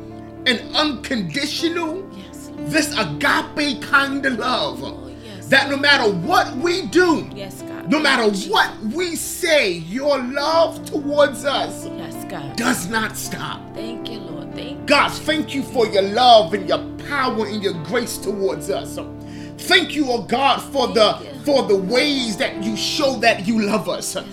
and 0.46 0.60
unconditional, 0.76 2.08
Yes, 2.16 2.50
this 2.58 2.92
agape 2.98 3.80
kind 3.82 4.24
of 4.26 4.38
love. 4.38 4.82
Oh, 4.82 5.10
yes. 5.24 5.48
That 5.48 5.68
no 5.70 5.76
matter 5.76 6.10
what 6.12 6.54
we 6.56 6.82
do, 6.86 7.28
yes, 7.34 7.62
God. 7.62 7.90
no 7.90 7.98
matter 7.98 8.30
what 8.48 8.78
we 8.94 9.16
say, 9.16 9.70
your 9.72 10.18
love 10.22 10.84
towards 10.84 11.44
us 11.44 11.86
Yes, 11.96 12.24
God. 12.30 12.56
does 12.56 12.88
not 12.88 13.16
stop. 13.16 13.60
Thank 13.74 14.10
you, 14.10 14.20
Lord. 14.20 14.54
Thank 14.54 14.80
you. 14.80 14.86
God, 14.86 15.10
thank 15.12 15.54
you 15.54 15.62
for 15.62 15.86
your 15.88 16.02
love 16.02 16.54
and 16.54 16.68
your 16.68 16.78
power 17.08 17.46
and 17.46 17.62
your 17.62 17.74
grace 17.84 18.18
towards 18.18 18.70
us. 18.70 18.98
Thank 19.58 19.94
you, 19.96 20.06
oh 20.10 20.22
God, 20.22 20.60
for 20.72 20.88
the 20.88 21.18
you. 21.18 21.40
for 21.44 21.62
the 21.64 21.76
ways 21.76 22.36
that 22.36 22.62
you 22.62 22.76
show 22.76 23.16
that 23.16 23.46
you 23.46 23.62
love 23.62 23.88
us. 23.88 24.14
Lord. 24.14 24.26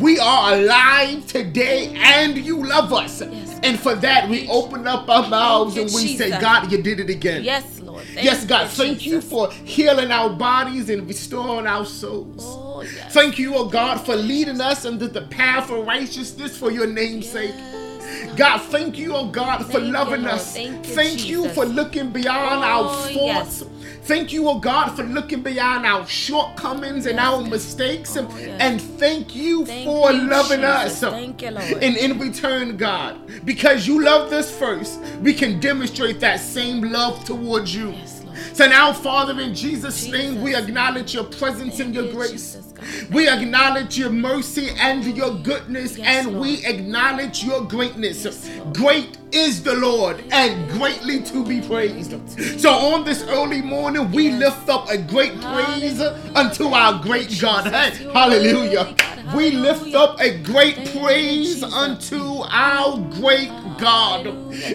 We 0.00 0.18
are 0.18 0.54
alive 0.54 1.26
today 1.26 1.94
and 1.96 2.36
you 2.38 2.64
love 2.66 2.92
us. 2.92 3.20
Yes. 3.20 3.60
And 3.62 3.78
for 3.78 3.94
that 3.96 4.28
we 4.28 4.48
open 4.48 4.86
up 4.86 5.08
our 5.08 5.28
mouths 5.28 5.76
and 5.76 5.86
we 5.92 6.16
say, 6.16 6.30
God, 6.30 6.72
you 6.72 6.80
did 6.82 7.00
it 7.00 7.10
again. 7.10 7.44
Yes, 7.44 7.80
Lord. 7.80 8.04
Thank 8.04 8.24
yes, 8.24 8.46
God, 8.46 8.62
you, 8.62 8.68
thank 8.68 9.06
you 9.06 9.20
for 9.20 9.50
healing 9.52 10.10
our 10.10 10.30
bodies 10.30 10.88
and 10.88 11.06
restoring 11.06 11.66
our 11.66 11.84
souls. 11.84 12.44
Oh, 12.46 12.80
yes. 12.82 13.12
Thank 13.12 13.38
you, 13.38 13.54
oh 13.54 13.66
God, 13.68 13.98
for 13.98 14.16
leading 14.16 14.60
us 14.60 14.86
into 14.86 15.06
the 15.06 15.22
path 15.22 15.70
of 15.70 15.86
righteousness 15.86 16.56
for 16.56 16.70
your 16.70 16.86
name's 16.86 17.28
sake. 17.28 17.54
God, 18.36 18.58
thank 18.62 18.96
you, 18.96 19.14
oh 19.14 19.26
God, 19.26 19.66
for 19.66 19.72
Thank 19.72 19.84
you, 19.84 19.92
loving 19.92 20.22
Lord. 20.22 20.34
us. 20.34 20.54
Thank 20.54 21.28
you, 21.28 21.42
you 21.44 21.48
for 21.50 21.64
looking 21.66 22.10
beyond 22.10 22.64
our 22.64 22.84
Oh, 22.84 22.92
faults. 23.12 23.14
yes. 23.14 23.64
Thank 24.02 24.32
you, 24.32 24.48
oh 24.48 24.58
God, 24.58 24.90
for 24.96 25.02
looking 25.02 25.42
beyond 25.42 25.86
our 25.86 26.06
shortcomings 26.06 27.06
and 27.06 27.20
our 27.20 27.42
mistakes. 27.42 28.16
Oh, 28.16 28.28
yes. 28.38 28.60
And 28.60 28.80
thank 28.80 29.36
you 29.36 29.66
Thank 29.66 29.84
for 29.84 30.10
you, 30.10 30.28
loving 30.28 30.60
Jesus. 30.60 31.02
us. 31.02 31.12
Thank 31.12 31.42
you, 31.42 31.50
Lord. 31.50 31.82
And 31.82 31.96
in 31.96 32.18
return, 32.18 32.76
God, 32.76 33.18
because 33.44 33.86
you 33.86 34.02
loved 34.02 34.32
us 34.32 34.50
first, 34.50 35.00
we 35.20 35.34
can 35.34 35.60
demonstrate 35.60 36.18
that 36.20 36.40
same 36.40 36.80
love 36.90 37.24
towards 37.24 37.74
you. 37.74 37.90
Yes. 37.90 38.19
So 38.52 38.66
now, 38.66 38.92
Father, 38.92 39.40
in 39.40 39.54
Jesus', 39.54 40.06
name, 40.08 40.42
we 40.42 40.54
acknowledge 40.54 41.14
your 41.14 41.24
presence 41.24 41.80
and 41.80 41.94
your 41.94 42.04
you, 42.06 42.12
grace. 42.12 42.30
Jesus, 42.32 42.66
We 43.10 43.28
acknowledge 43.28 43.96
your 43.98 44.10
mercy 44.10 44.70
and 44.78 45.04
your 45.16 45.34
goodness, 45.34 45.96
Yes, 45.96 46.06
and 46.06 46.28
Lord. 46.34 46.40
we 46.40 46.64
acknowledge 46.66 47.44
your 47.44 47.62
greatness. 47.62 48.24
Yes, 48.24 48.50
Great 48.72 49.18
is 49.32 49.62
the 49.62 49.74
Lord, 49.74 50.22
and 50.32 50.68
greatly 50.70 51.22
to 51.24 51.44
be 51.44 51.60
praised. 51.60 52.14
So 52.60 52.70
on 52.70 53.04
this 53.04 53.22
early 53.28 53.62
morning, 53.62 54.10
we 54.10 54.28
Yes. 54.28 54.40
lift 54.40 54.68
up 54.68 54.90
a 54.90 54.98
great 54.98 55.40
praise 55.40 55.98
Hallelujah. 55.98 56.32
unto 56.34 56.66
our 56.68 57.00
great 57.02 57.38
God. 57.40 57.66
Hey, 57.72 57.92
hallelujah. 58.12 58.94
We 59.34 59.52
lift 59.52 59.94
up 59.94 60.20
a 60.20 60.38
great 60.38 60.92
praise 60.96 61.62
unto 61.62 62.42
our 62.50 62.98
great 63.12 63.50
God. 63.78 64.26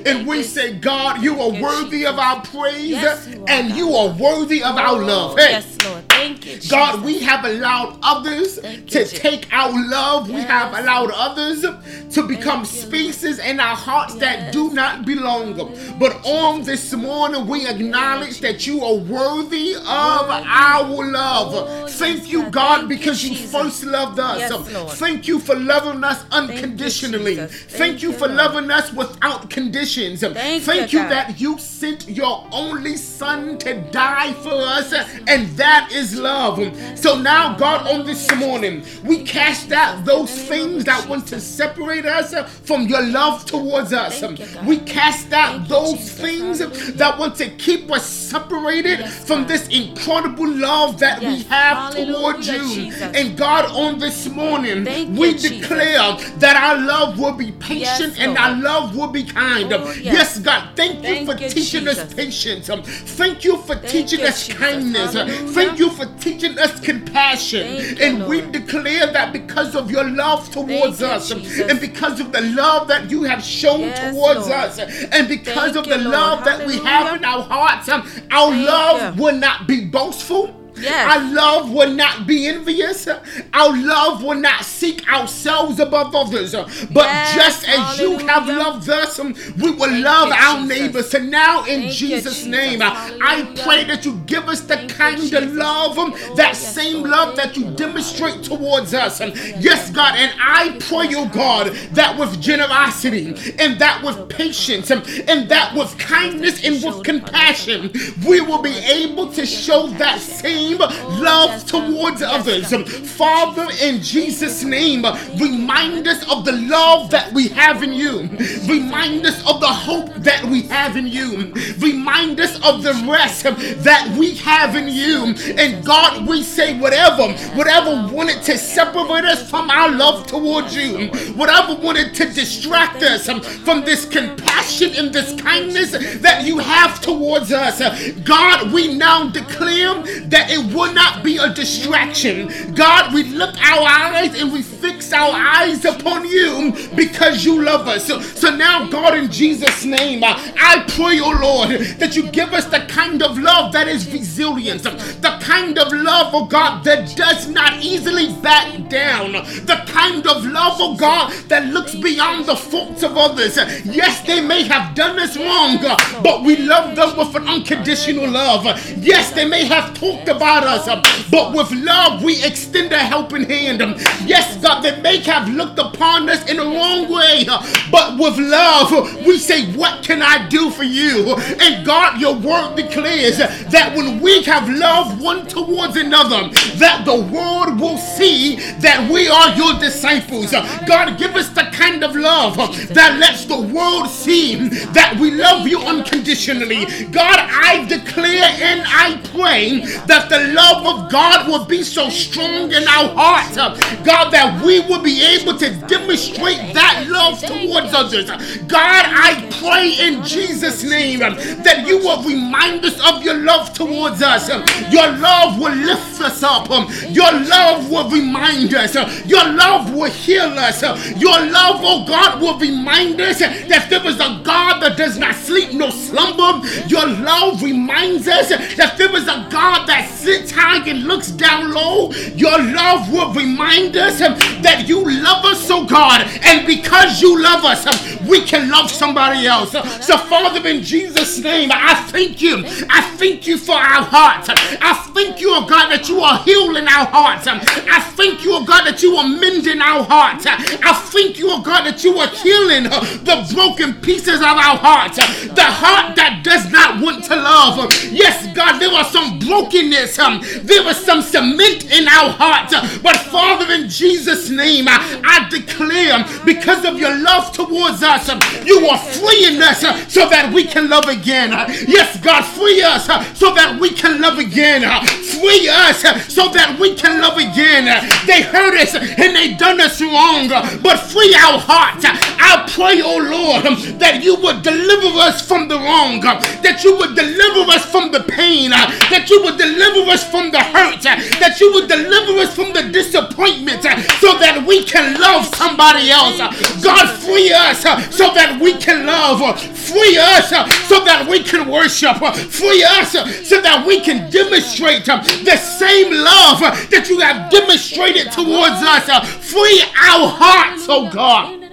And 0.06 0.28
we 0.28 0.44
say, 0.44 0.74
God, 0.76 1.22
you 1.22 1.40
are 1.40 1.62
worthy 1.62 2.06
of 2.06 2.18
our 2.18 2.42
praise, 2.42 2.90
Yes, 2.90 3.28
you 3.28 3.42
are, 3.44 3.50
and 3.50 3.76
you 3.76 3.94
are 3.94 4.10
worthy 4.10 4.64
of 4.64 4.78
our 4.78 4.98
love. 5.00 5.38
Hey, 5.38 5.52
Yes, 5.52 5.78
Lord. 5.84 6.04
Thank 6.10 6.46
you, 6.46 6.60
God, 6.70 7.04
we 7.04 7.20
have 7.20 7.46
allowed 7.46 8.00
others 8.02 8.56
to 8.56 9.06
take 9.06 9.52
our 9.52 9.72
love. 9.90 10.30
We 10.30 10.42
have 10.42 10.74
allowed 10.74 11.12
others 11.14 11.62
to 11.62 12.24
become 12.28 12.64
Thank 12.66 12.74
you, 12.74 13.02
Lord. 13.04 13.14
spaces 13.14 13.40
in 13.40 13.60
our 13.60 13.76
hearts 13.76 14.16
that 14.16 14.52
do 14.52 14.72
not 14.74 15.06
belong. 15.06 15.56
But 16.00 16.26
on 16.26 16.64
this 16.64 16.94
morning, 16.94 17.46
we 17.48 17.68
acknowledge 17.68 18.40
that 18.40 18.66
you 18.66 18.84
are 18.84 18.96
worthy 18.96 19.76
of 19.76 19.84
our 19.86 21.12
love. 21.12 21.54
Oh, 21.54 21.88
Thank 21.88 22.30
you, 22.32 22.44
God. 22.44 22.52
God, 22.54 22.78
Thank 22.80 22.92
you, 22.92 22.98
because 22.98 23.24
you 23.24 23.36
first 23.36 23.84
loved 23.84 24.20
us. 24.20 24.45
Yes, 24.52 24.74
Lord. 24.74 24.92
Thank 24.94 25.28
you 25.28 25.40
for 25.40 25.56
loving 25.56 26.04
us 26.04 26.24
unconditionally. 26.32 27.36
Thank, 27.36 27.52
Thank 27.52 28.04
you 28.04 28.12
you, 28.12 28.18
for 28.18 28.28
loving 28.28 28.70
us 28.72 28.92
without 28.94 29.50
conditions. 29.50 30.22
Thank 30.22 30.94
you 30.94 31.00
you, 31.00 31.10
that 31.10 31.40
you 31.40 31.58
sent 31.58 32.08
your 32.08 32.48
only 32.52 32.96
son 32.98 33.58
to 33.60 33.74
die 33.92 34.34
for 34.34 34.54
us, 34.54 34.94
and 35.28 35.48
that 35.58 35.92
is 35.92 36.18
love. 36.18 36.60
So 36.98 37.20
now, 37.20 37.58
God, 37.58 37.88
on 37.88 38.06
this 38.06 38.34
morning, 38.36 38.84
we 39.04 39.24
cast 39.24 39.72
out 39.72 40.06
those 40.06 40.32
things 40.48 40.86
that 40.86 41.08
want 41.08 41.28
to 41.28 41.40
separate 41.40 42.06
us 42.06 42.34
from 42.62 42.88
your 42.88 43.02
love 43.02 43.46
towards 43.46 43.94
us. 43.94 44.20
Thank 44.20 44.40
you. 44.40 44.46
We 44.66 44.78
cast 44.80 45.32
out 45.34 45.68
those 45.68 46.12
things 46.12 46.60
that 46.60 47.18
want 47.18 47.36
to 47.38 47.50
keep 47.52 47.92
us 47.92 48.06
separated 48.06 49.06
from 49.08 49.48
this 49.48 49.68
incredible 49.70 50.50
love 50.50 51.00
that 51.00 51.20
we 51.22 51.44
have 51.44 51.94
towards 51.94 52.48
you. 52.48 52.92
And 53.02 53.38
God, 53.38 53.66
on 53.72 54.00
this 54.00 54.25
morning, 54.30 54.86
Thank 54.86 55.18
we 55.18 55.28
you, 55.30 55.34
Jesus. 55.34 55.52
declare 55.60 56.18
that 56.40 56.56
our 56.56 56.78
love 56.86 57.20
will 57.20 57.34
be 57.34 57.52
patient 57.54 58.14
Yes, 58.16 58.20
and 58.20 58.38
our 58.38 58.56
love 58.56 58.96
will 58.96 59.08
be 59.08 59.24
kind. 59.24 59.72
Oh, 59.74 59.86
yes. 59.92 60.04
yes. 60.04 60.40
God, 60.40 60.70
thank, 60.76 60.96
you 60.98 61.02
Thank 61.02 61.30
for 61.30 61.38
you, 61.38 61.50
teaching 61.50 61.88
us 61.88 62.14
patience. 62.14 62.68
Thank 62.68 63.44
you 63.44 63.58
for 63.58 63.76
teaching 63.76 64.20
you, 64.20 64.26
us 64.28 64.48
Jesus. 64.48 64.60
kindness. 64.60 65.14
Hallelujah. 65.14 65.48
Thank 65.50 65.80
you 65.80 65.90
for 65.92 66.06
teaching 66.20 66.58
us 66.60 66.80
compassion. 66.80 67.68
Thank 67.78 68.00
you, 68.00 68.06
and 68.06 68.28
we 68.28 68.42
declare 68.42 69.12
that 69.12 69.34
because 69.34 69.76
of 69.76 69.90
your 69.92 70.04
love 70.10 70.50
towards 70.52 71.00
you, 71.02 71.08
us 71.08 71.32
and 71.32 71.80
because 71.80 72.20
of 72.20 72.32
the 72.32 72.42
love 72.42 72.88
that 72.88 73.10
you 73.10 73.24
have 73.24 73.44
shown 73.44 73.82
Yes, 73.82 74.14
towards 74.14 74.42
Lord. 74.48 74.52
us 74.52 74.80
and 74.80 75.28
because 75.28 75.74
Thank 75.74 75.76
of 75.78 75.88
you, 75.88 75.94
the 75.94 76.00
Lord. 76.00 76.14
love 76.14 76.46
that 76.46 76.66
we 76.68 76.78
have 76.80 77.16
in 77.18 77.26
our 77.26 77.42
hearts, 77.44 77.90
um, 77.90 78.02
our 78.32 78.52
Thank 78.52 78.68
love 78.68 79.18
you. 79.18 79.24
will 79.24 79.36
not 79.38 79.68
be 79.68 79.86
boastful. 79.86 80.54
Yes. 80.78 81.16
Our 81.18 81.34
love 81.34 81.72
will 81.72 81.92
not 81.92 82.28
be 82.28 82.48
envious. 82.48 83.08
Our 83.54 83.76
love 83.78 84.24
will 84.24 84.36
not 84.40 84.64
seek 84.66 85.08
ourselves 85.12 85.80
above 85.80 86.14
others. 86.16 86.54
But 86.54 87.06
Yes, 87.06 87.36
just 87.36 87.70
as 87.70 88.00
you 88.00 88.18
have 88.28 88.48
loved 88.48 88.90
us, 88.90 89.20
we 89.20 89.72
will 89.72 89.90
Thank 89.90 90.04
love 90.06 90.32
our 90.32 90.62
Jesus. 90.62 90.78
neighbors. 90.80 91.10
So 91.12 91.20
now, 91.20 91.64
in 91.66 91.82
Thank 91.84 91.94
Jesus' 91.94 92.24
Jesus. 92.40 92.46
name, 92.46 92.82
I- 92.82 93.12
I 93.22 93.44
pray 93.64 93.84
that 93.86 94.06
you 94.06 94.22
give 94.26 94.48
us 94.50 94.62
the 94.62 94.76
Thank 94.78 94.96
kind 94.98 95.34
of 95.34 95.54
love, 95.54 95.98
um, 95.98 96.12
Lord. 96.12 96.38
that 96.38 96.50
Yes, 96.54 96.76
same 96.76 96.98
Lord. 96.98 97.10
love 97.10 97.36
that 97.38 97.56
you 97.58 97.64
demonstrate 97.76 98.44
towards 98.44 98.94
us. 98.94 99.22
Um, 99.22 99.32
Yes, 99.60 99.90
God, 99.92 100.16
and 100.18 100.32
I 100.42 100.72
pray, 100.80 101.10
oh 101.16 101.26
God, 101.26 101.74
that 101.94 102.18
with 102.18 102.42
generosity 102.42 103.34
and 103.60 103.80
that 103.80 104.04
with 104.04 104.28
patience 104.30 104.92
um, 104.92 105.04
and 105.28 105.50
that 105.50 105.74
with 105.76 105.98
kindness 105.98 106.64
and 106.64 106.84
with 106.84 107.04
compassion, 107.04 107.92
we 108.26 108.42
will 108.42 108.62
be 108.62 108.76
able 108.80 109.28
to 109.34 109.46
show 109.46 109.88
that 109.88 110.20
same 110.20 110.65
love 110.74 111.66
towards 111.66 112.22
others. 112.22 112.72
God. 112.72 112.88
Thank 112.88 112.88
you, 112.88 113.06
Father, 113.06 113.68
in 113.82 114.02
Jesus' 114.02 114.64
name, 114.64 115.06
remind 115.40 116.08
us 116.08 116.30
of 116.30 116.46
the 116.46 116.54
love 116.54 117.12
that 117.12 117.32
we 117.34 117.48
have 117.50 117.84
in 117.84 117.94
you. 117.94 118.30
Remind 118.68 119.26
us 119.26 119.40
of 119.48 119.60
the 119.60 119.68
hope 119.68 120.14
that 120.16 120.44
we 120.46 120.64
have 120.64 120.98
in 120.98 121.08
you. 121.08 121.54
Remind 121.80 122.40
us 122.40 122.56
of 122.64 122.84
the 122.84 122.94
rest 123.10 123.44
that 123.44 124.16
we 124.18 124.36
have 124.36 124.76
in 124.76 124.88
you. 124.88 125.36
And 125.58 125.86
God, 125.86 126.28
we 126.28 126.44
say 126.44 126.80
whatever, 126.80 127.32
whatever 127.56 128.14
wanted 128.14 128.42
to 128.44 128.58
separate 128.58 129.26
us 129.26 129.50
from 129.50 129.70
our 129.70 129.92
love 129.92 130.28
towards 130.28 130.76
you, 130.76 131.08
whatever 131.34 131.76
wanted 131.76 132.14
to 132.16 132.26
distract 132.34 133.04
us 133.04 133.30
from 133.64 133.82
this 133.82 134.06
compassion 134.06 134.94
and 134.96 135.14
this 135.14 135.40
kindness 135.42 135.92
that 136.20 136.44
you 136.46 136.60
have 136.60 137.02
towards 137.02 137.52
us. 137.52 137.82
God, 138.22 138.72
we 138.72 138.94
now 138.96 139.30
declare 139.30 140.02
that 140.28 140.50
it 140.56 140.74
would 140.74 140.96
not 140.96 141.24
be 141.24 141.38
a 141.38 141.54
distraction. 141.54 142.74
God, 142.74 143.14
we 143.14 143.24
lift 143.24 143.58
our 143.62 143.88
eyes 143.88 144.40
and 144.40 144.52
we 144.52 144.62
fix 144.86 145.12
our 145.14 145.34
eyes 145.34 145.84
upon 145.84 146.26
you 146.28 146.72
because 146.96 147.44
you 147.44 147.64
love 147.64 147.88
us. 147.88 148.06
So, 148.06 148.56
now, 148.56 148.88
God, 148.88 149.18
in 149.18 149.32
Jesus' 149.32 149.84
name, 149.84 150.24
uh, 150.24 150.36
I 150.60 150.84
pray, 150.90 151.20
oh 151.20 151.38
Lord, 151.42 151.70
that 152.00 152.16
you 152.16 152.30
give 152.30 152.54
us 152.54 152.66
the 152.66 152.82
kind 152.88 153.24
of 153.24 153.38
love 153.40 153.74
that 153.74 153.88
is 153.88 154.12
resilient, 154.12 154.84
the 154.84 155.38
kind 155.42 155.78
of 155.80 155.92
love, 155.92 156.34
oh 156.34 156.46
God, 156.46 156.84
that 156.84 157.16
does 157.16 157.48
not 157.48 157.84
easily 157.84 158.34
back 158.42 158.88
down. 158.90 159.32
The 159.32 159.84
kind 159.88 160.26
of 160.28 160.46
love, 160.46 160.76
oh 160.80 160.96
God, 160.96 161.34
that 161.50 161.66
looks 161.74 161.96
beyond 161.96 162.46
the 162.46 162.56
faults 162.56 163.02
of 163.04 163.18
others. 163.18 163.58
Yes, 163.86 164.22
they 164.22 164.42
may 164.42 164.64
have 164.64 164.96
done 164.96 165.20
us 165.20 165.36
wrong, 165.38 165.78
but 166.22 166.44
we 166.44 166.58
love 166.58 166.96
them 166.96 167.18
with 167.18 167.36
an 167.36 167.48
unconditional 167.48 168.30
love. 168.30 168.66
Yes, 168.98 169.32
they 169.32 169.46
may 169.46 169.66
have 169.66 169.94
talked 169.96 170.28
about 170.28 170.64
us, 170.64 170.86
but 171.30 171.54
with 171.56 171.72
love 171.72 172.24
we 172.24 172.44
extend 172.44 172.92
a 172.94 173.00
helping 173.00 173.50
hand. 173.50 173.82
Yes, 174.26 174.58
God, 174.62 174.75
they 174.82 175.00
may 175.02 175.18
have 175.20 175.50
looked 175.50 175.80
upon 175.80 176.30
us 176.30 176.50
in 176.50 176.58
the 176.58 176.64
wrong 176.64 177.12
way, 177.12 177.46
but 177.92 178.18
with 178.18 178.38
love 178.38 179.26
we 179.26 179.38
say, 179.38 179.72
What 179.74 180.04
can 180.04 180.22
I 180.22 180.48
do 180.48 180.70
for 180.70 180.84
you? 180.84 181.36
And 181.60 181.86
God, 181.86 182.20
your 182.20 182.36
word 182.36 182.76
declares 182.76 183.38
that 183.38 183.94
when 183.96 184.20
we 184.22 184.44
have 184.44 184.70
love 184.70 185.22
one 185.22 185.48
towards 185.48 185.98
another, 185.98 186.50
that 186.76 187.04
the 187.06 187.16
world 187.16 187.80
will 187.80 187.98
see 187.98 188.56
that 188.80 189.10
we 189.12 189.28
are 189.28 189.56
your 189.56 189.80
disciples. 189.80 190.52
God, 190.52 191.18
give 191.18 191.36
us 191.36 191.50
the 191.50 191.64
kind 191.72 192.04
of 192.04 192.16
love 192.16 192.58
that 192.94 193.18
lets 193.20 193.46
the 193.46 193.60
world 193.60 194.10
see 194.10 194.70
that 194.94 195.18
we 195.20 195.32
love 195.32 195.68
you 195.68 195.80
unconditionally. 195.80 196.86
God, 197.12 197.40
I 197.40 197.86
declare 197.88 198.44
and 198.44 198.84
I 198.86 199.18
pray 199.34 199.80
that 200.08 200.30
the 200.30 200.54
love 200.54 200.86
of 200.86 201.12
God 201.12 201.48
will 201.48 201.66
be 201.66 201.84
so 201.84 202.10
strong 202.10 202.72
in 202.72 202.88
our 202.88 203.14
hearts, 203.16 203.56
God, 204.04 204.32
that 204.32 204.64
we 204.66 204.80
will 204.82 205.02
be 205.02 205.22
able 205.22 205.58
to 205.58 205.70
demonstrate 205.88 206.74
that 206.74 207.06
love 207.08 207.40
towards 207.40 207.94
others. 207.94 208.30
God, 208.64 209.06
I 209.08 209.48
pray 209.62 209.94
in 210.08 210.24
Jesus' 210.24 210.84
name 210.84 211.20
that 211.20 211.86
you 211.88 212.00
will 212.00 212.24
remind 212.24 212.84
us 212.84 213.00
of 213.08 213.24
your 213.24 213.36
love 213.36 213.74
towards 213.74 214.22
us. 214.22 214.50
Your 214.92 215.08
love 215.18 215.60
will 215.60 215.76
lift 215.76 216.22
us 216.22 216.42
up. 216.44 216.70
Your 217.10 217.32
love 217.32 217.90
will 217.90 218.10
remind 218.10 218.74
us. 218.74 218.96
Your 219.26 219.46
love 219.54 219.94
will 219.94 220.10
heal 220.10 220.58
us. 220.58 220.82
Your 220.82 221.40
love, 221.46 221.82
oh 221.84 222.06
God, 222.08 222.42
will 222.42 222.58
remind 222.58 223.22
us 223.22 223.40
that 223.40 223.88
there 223.90 224.06
is 224.06 224.16
a 224.16 224.42
God 224.44 224.82
that 224.82 224.98
does 224.98 225.18
not 225.18 225.36
sleep 225.36 225.74
nor 225.74 225.92
slumber. 225.92 226.66
Your 226.88 227.08
love 227.08 227.62
reminds 227.62 228.28
us 228.28 228.50
that 228.50 228.96
there 228.98 229.16
is 229.16 229.24
a 229.24 229.48
God 229.52 229.86
that 229.88 230.10
sits 230.10 230.52
high 230.52 230.88
and 230.90 231.04
looks 231.04 231.32
down 231.32 231.72
low. 231.72 232.12
Your 232.36 232.58
love 232.62 233.12
will 233.12 233.34
remind 233.34 233.96
us 233.96 234.20
that 234.64 234.86
you 234.88 235.04
love 235.04 235.46
us, 235.46 235.70
oh 235.70 235.86
God, 235.86 236.22
and 236.44 236.66
because 236.66 237.22
you 237.22 237.42
love 237.42 237.64
us, 237.66 237.86
we 238.28 238.42
can 238.42 238.70
love 238.70 238.90
somebody 238.90 239.48
else. 239.48 239.72
So, 239.72 240.18
Father, 240.18 240.68
in 240.68 240.84
Jesus' 240.84 241.40
name, 241.40 241.70
I 241.72 241.96
thank 242.10 242.42
you. 242.42 242.64
I 242.90 243.02
thank 243.18 243.48
you 243.48 243.58
for 243.58 243.76
our 243.76 244.04
hearts. 244.04 244.50
I 244.50 244.94
thank 245.14 245.40
you, 245.42 245.50
oh 245.52 245.66
God, 245.68 245.90
that 245.90 246.10
you 246.10 246.20
are 246.22 246.40
healing 246.44 246.88
our 246.88 247.06
hearts. 247.06 247.48
I 247.48 248.00
thank 248.16 248.44
you, 248.44 248.56
oh 248.56 248.66
God, 248.66 248.86
that 248.86 249.02
you 249.04 249.16
are 249.16 249.28
mending 249.28 249.82
our 249.82 250.04
hearts. 250.04 250.46
I 250.48 250.94
thank 251.12 251.38
you, 251.40 251.48
oh 251.50 251.62
God, 251.62 251.84
that 251.86 252.04
you 252.04 252.18
are 252.18 252.28
healing 252.28 252.84
the 252.84 253.52
broken 253.54 253.94
pieces 254.02 254.40
of 254.40 254.58
our 254.58 254.78
hearts. 254.78 255.18
The 255.18 255.64
heart 255.64 256.16
that 256.16 256.42
does 256.44 256.72
not 256.72 257.02
want 257.02 257.24
to 257.26 257.36
love. 257.36 257.92
Yes, 258.12 258.48
God, 258.56 258.80
there 258.80 258.92
was 258.92 259.12
some 259.12 259.40
brokenness. 259.40 260.18
There 260.18 260.84
was 260.84 260.98
some 261.04 261.22
cement 261.22 261.92
in 261.92 262.08
our 262.08 262.30
hearts. 262.30 262.74
But 263.02 263.18
Father, 263.18 263.72
in 263.74 263.90
Jesus' 263.90 264.45
name, 264.50 264.86
I 264.88 265.48
declare 265.50 266.26
because 266.46 266.86
of 266.86 267.00
your 267.00 267.16
love 267.18 267.52
towards 267.52 268.04
us, 268.04 268.28
you 268.66 268.86
are 268.88 268.98
freeing 268.98 269.62
us 269.62 269.82
so 270.12 270.30
that 270.30 270.52
we 270.54 270.66
can 270.66 270.90
love 270.90 271.06
again. 271.06 271.52
Yes, 271.88 272.20
God, 272.22 272.44
free 272.44 272.82
us 272.82 273.06
so 273.38 273.54
that 273.54 273.80
we 273.80 273.90
can 273.92 274.22
love 274.22 274.40
again. 274.40 274.82
Free 274.82 275.68
us 275.70 276.02
so 276.34 276.50
that 276.50 276.78
we 276.80 276.96
can 276.96 277.22
love 277.22 277.38
again. 277.38 277.86
They 278.26 278.42
hurt 278.42 278.76
us 278.80 278.96
and 278.96 279.36
they 279.36 279.54
done 279.56 279.82
us 279.82 280.02
wrong, 280.02 280.50
but 280.82 280.98
free 280.98 281.34
our 281.36 281.60
hearts. 281.60 282.06
I 282.06 282.66
pray, 282.70 283.02
oh 283.02 283.18
Lord, 283.18 284.00
that 284.00 284.24
you 284.24 284.36
would 284.36 284.62
deliver 284.64 285.20
us 285.20 285.46
from 285.46 285.68
the 285.68 285.78
wrong, 285.78 286.22
that 286.22 286.84
you 286.84 286.98
would 286.98 287.16
deliver 287.16 287.72
us 287.72 287.86
from 287.86 288.12
the 288.12 288.22
pain, 288.22 288.72
that 288.72 289.28
you 289.30 289.42
would 289.44 289.58
deliver 289.58 290.12
us 290.12 290.30
from 290.30 290.52
the 290.52 290.60
hurt, 290.60 291.02
that 291.04 291.58
you 291.60 291.74
would 291.74 291.88
deliver 291.88 292.40
us 292.40 292.56
from 292.56 292.74
the 292.74 292.84
disappointment 292.92 293.84
so 294.20 294.25
that 294.34 294.66
we 294.66 294.84
can 294.84 295.20
love 295.20 295.46
somebody 295.56 296.10
else. 296.12 296.38
God, 296.84 297.08
free 297.20 297.52
us 297.54 297.86
uh, 297.86 298.00
so 298.10 298.34
that 298.34 298.60
we 298.62 298.74
can 298.78 299.06
love. 299.06 299.40
Free 299.60 300.18
us 300.18 300.52
uh, 300.52 300.68
so 300.88 301.04
that 301.04 301.28
we 301.30 301.44
can 301.44 301.70
worship. 301.70 302.18
Free 302.18 302.84
us 302.84 303.16
uh, 303.16 303.28
so 303.44 303.62
that 303.62 303.86
we 303.86 304.02
can 304.02 304.30
demonstrate 304.32 305.06
the 305.06 305.58
same 305.58 306.12
love 306.12 306.60
that 306.90 307.08
you 307.10 307.20
have 307.20 307.52
demonstrated 307.52 308.32
towards 308.32 308.82
us. 308.82 309.06
Free 309.52 309.82
our 309.82 310.28
hearts, 310.28 310.86
oh 310.90 311.10
God. 311.12 311.65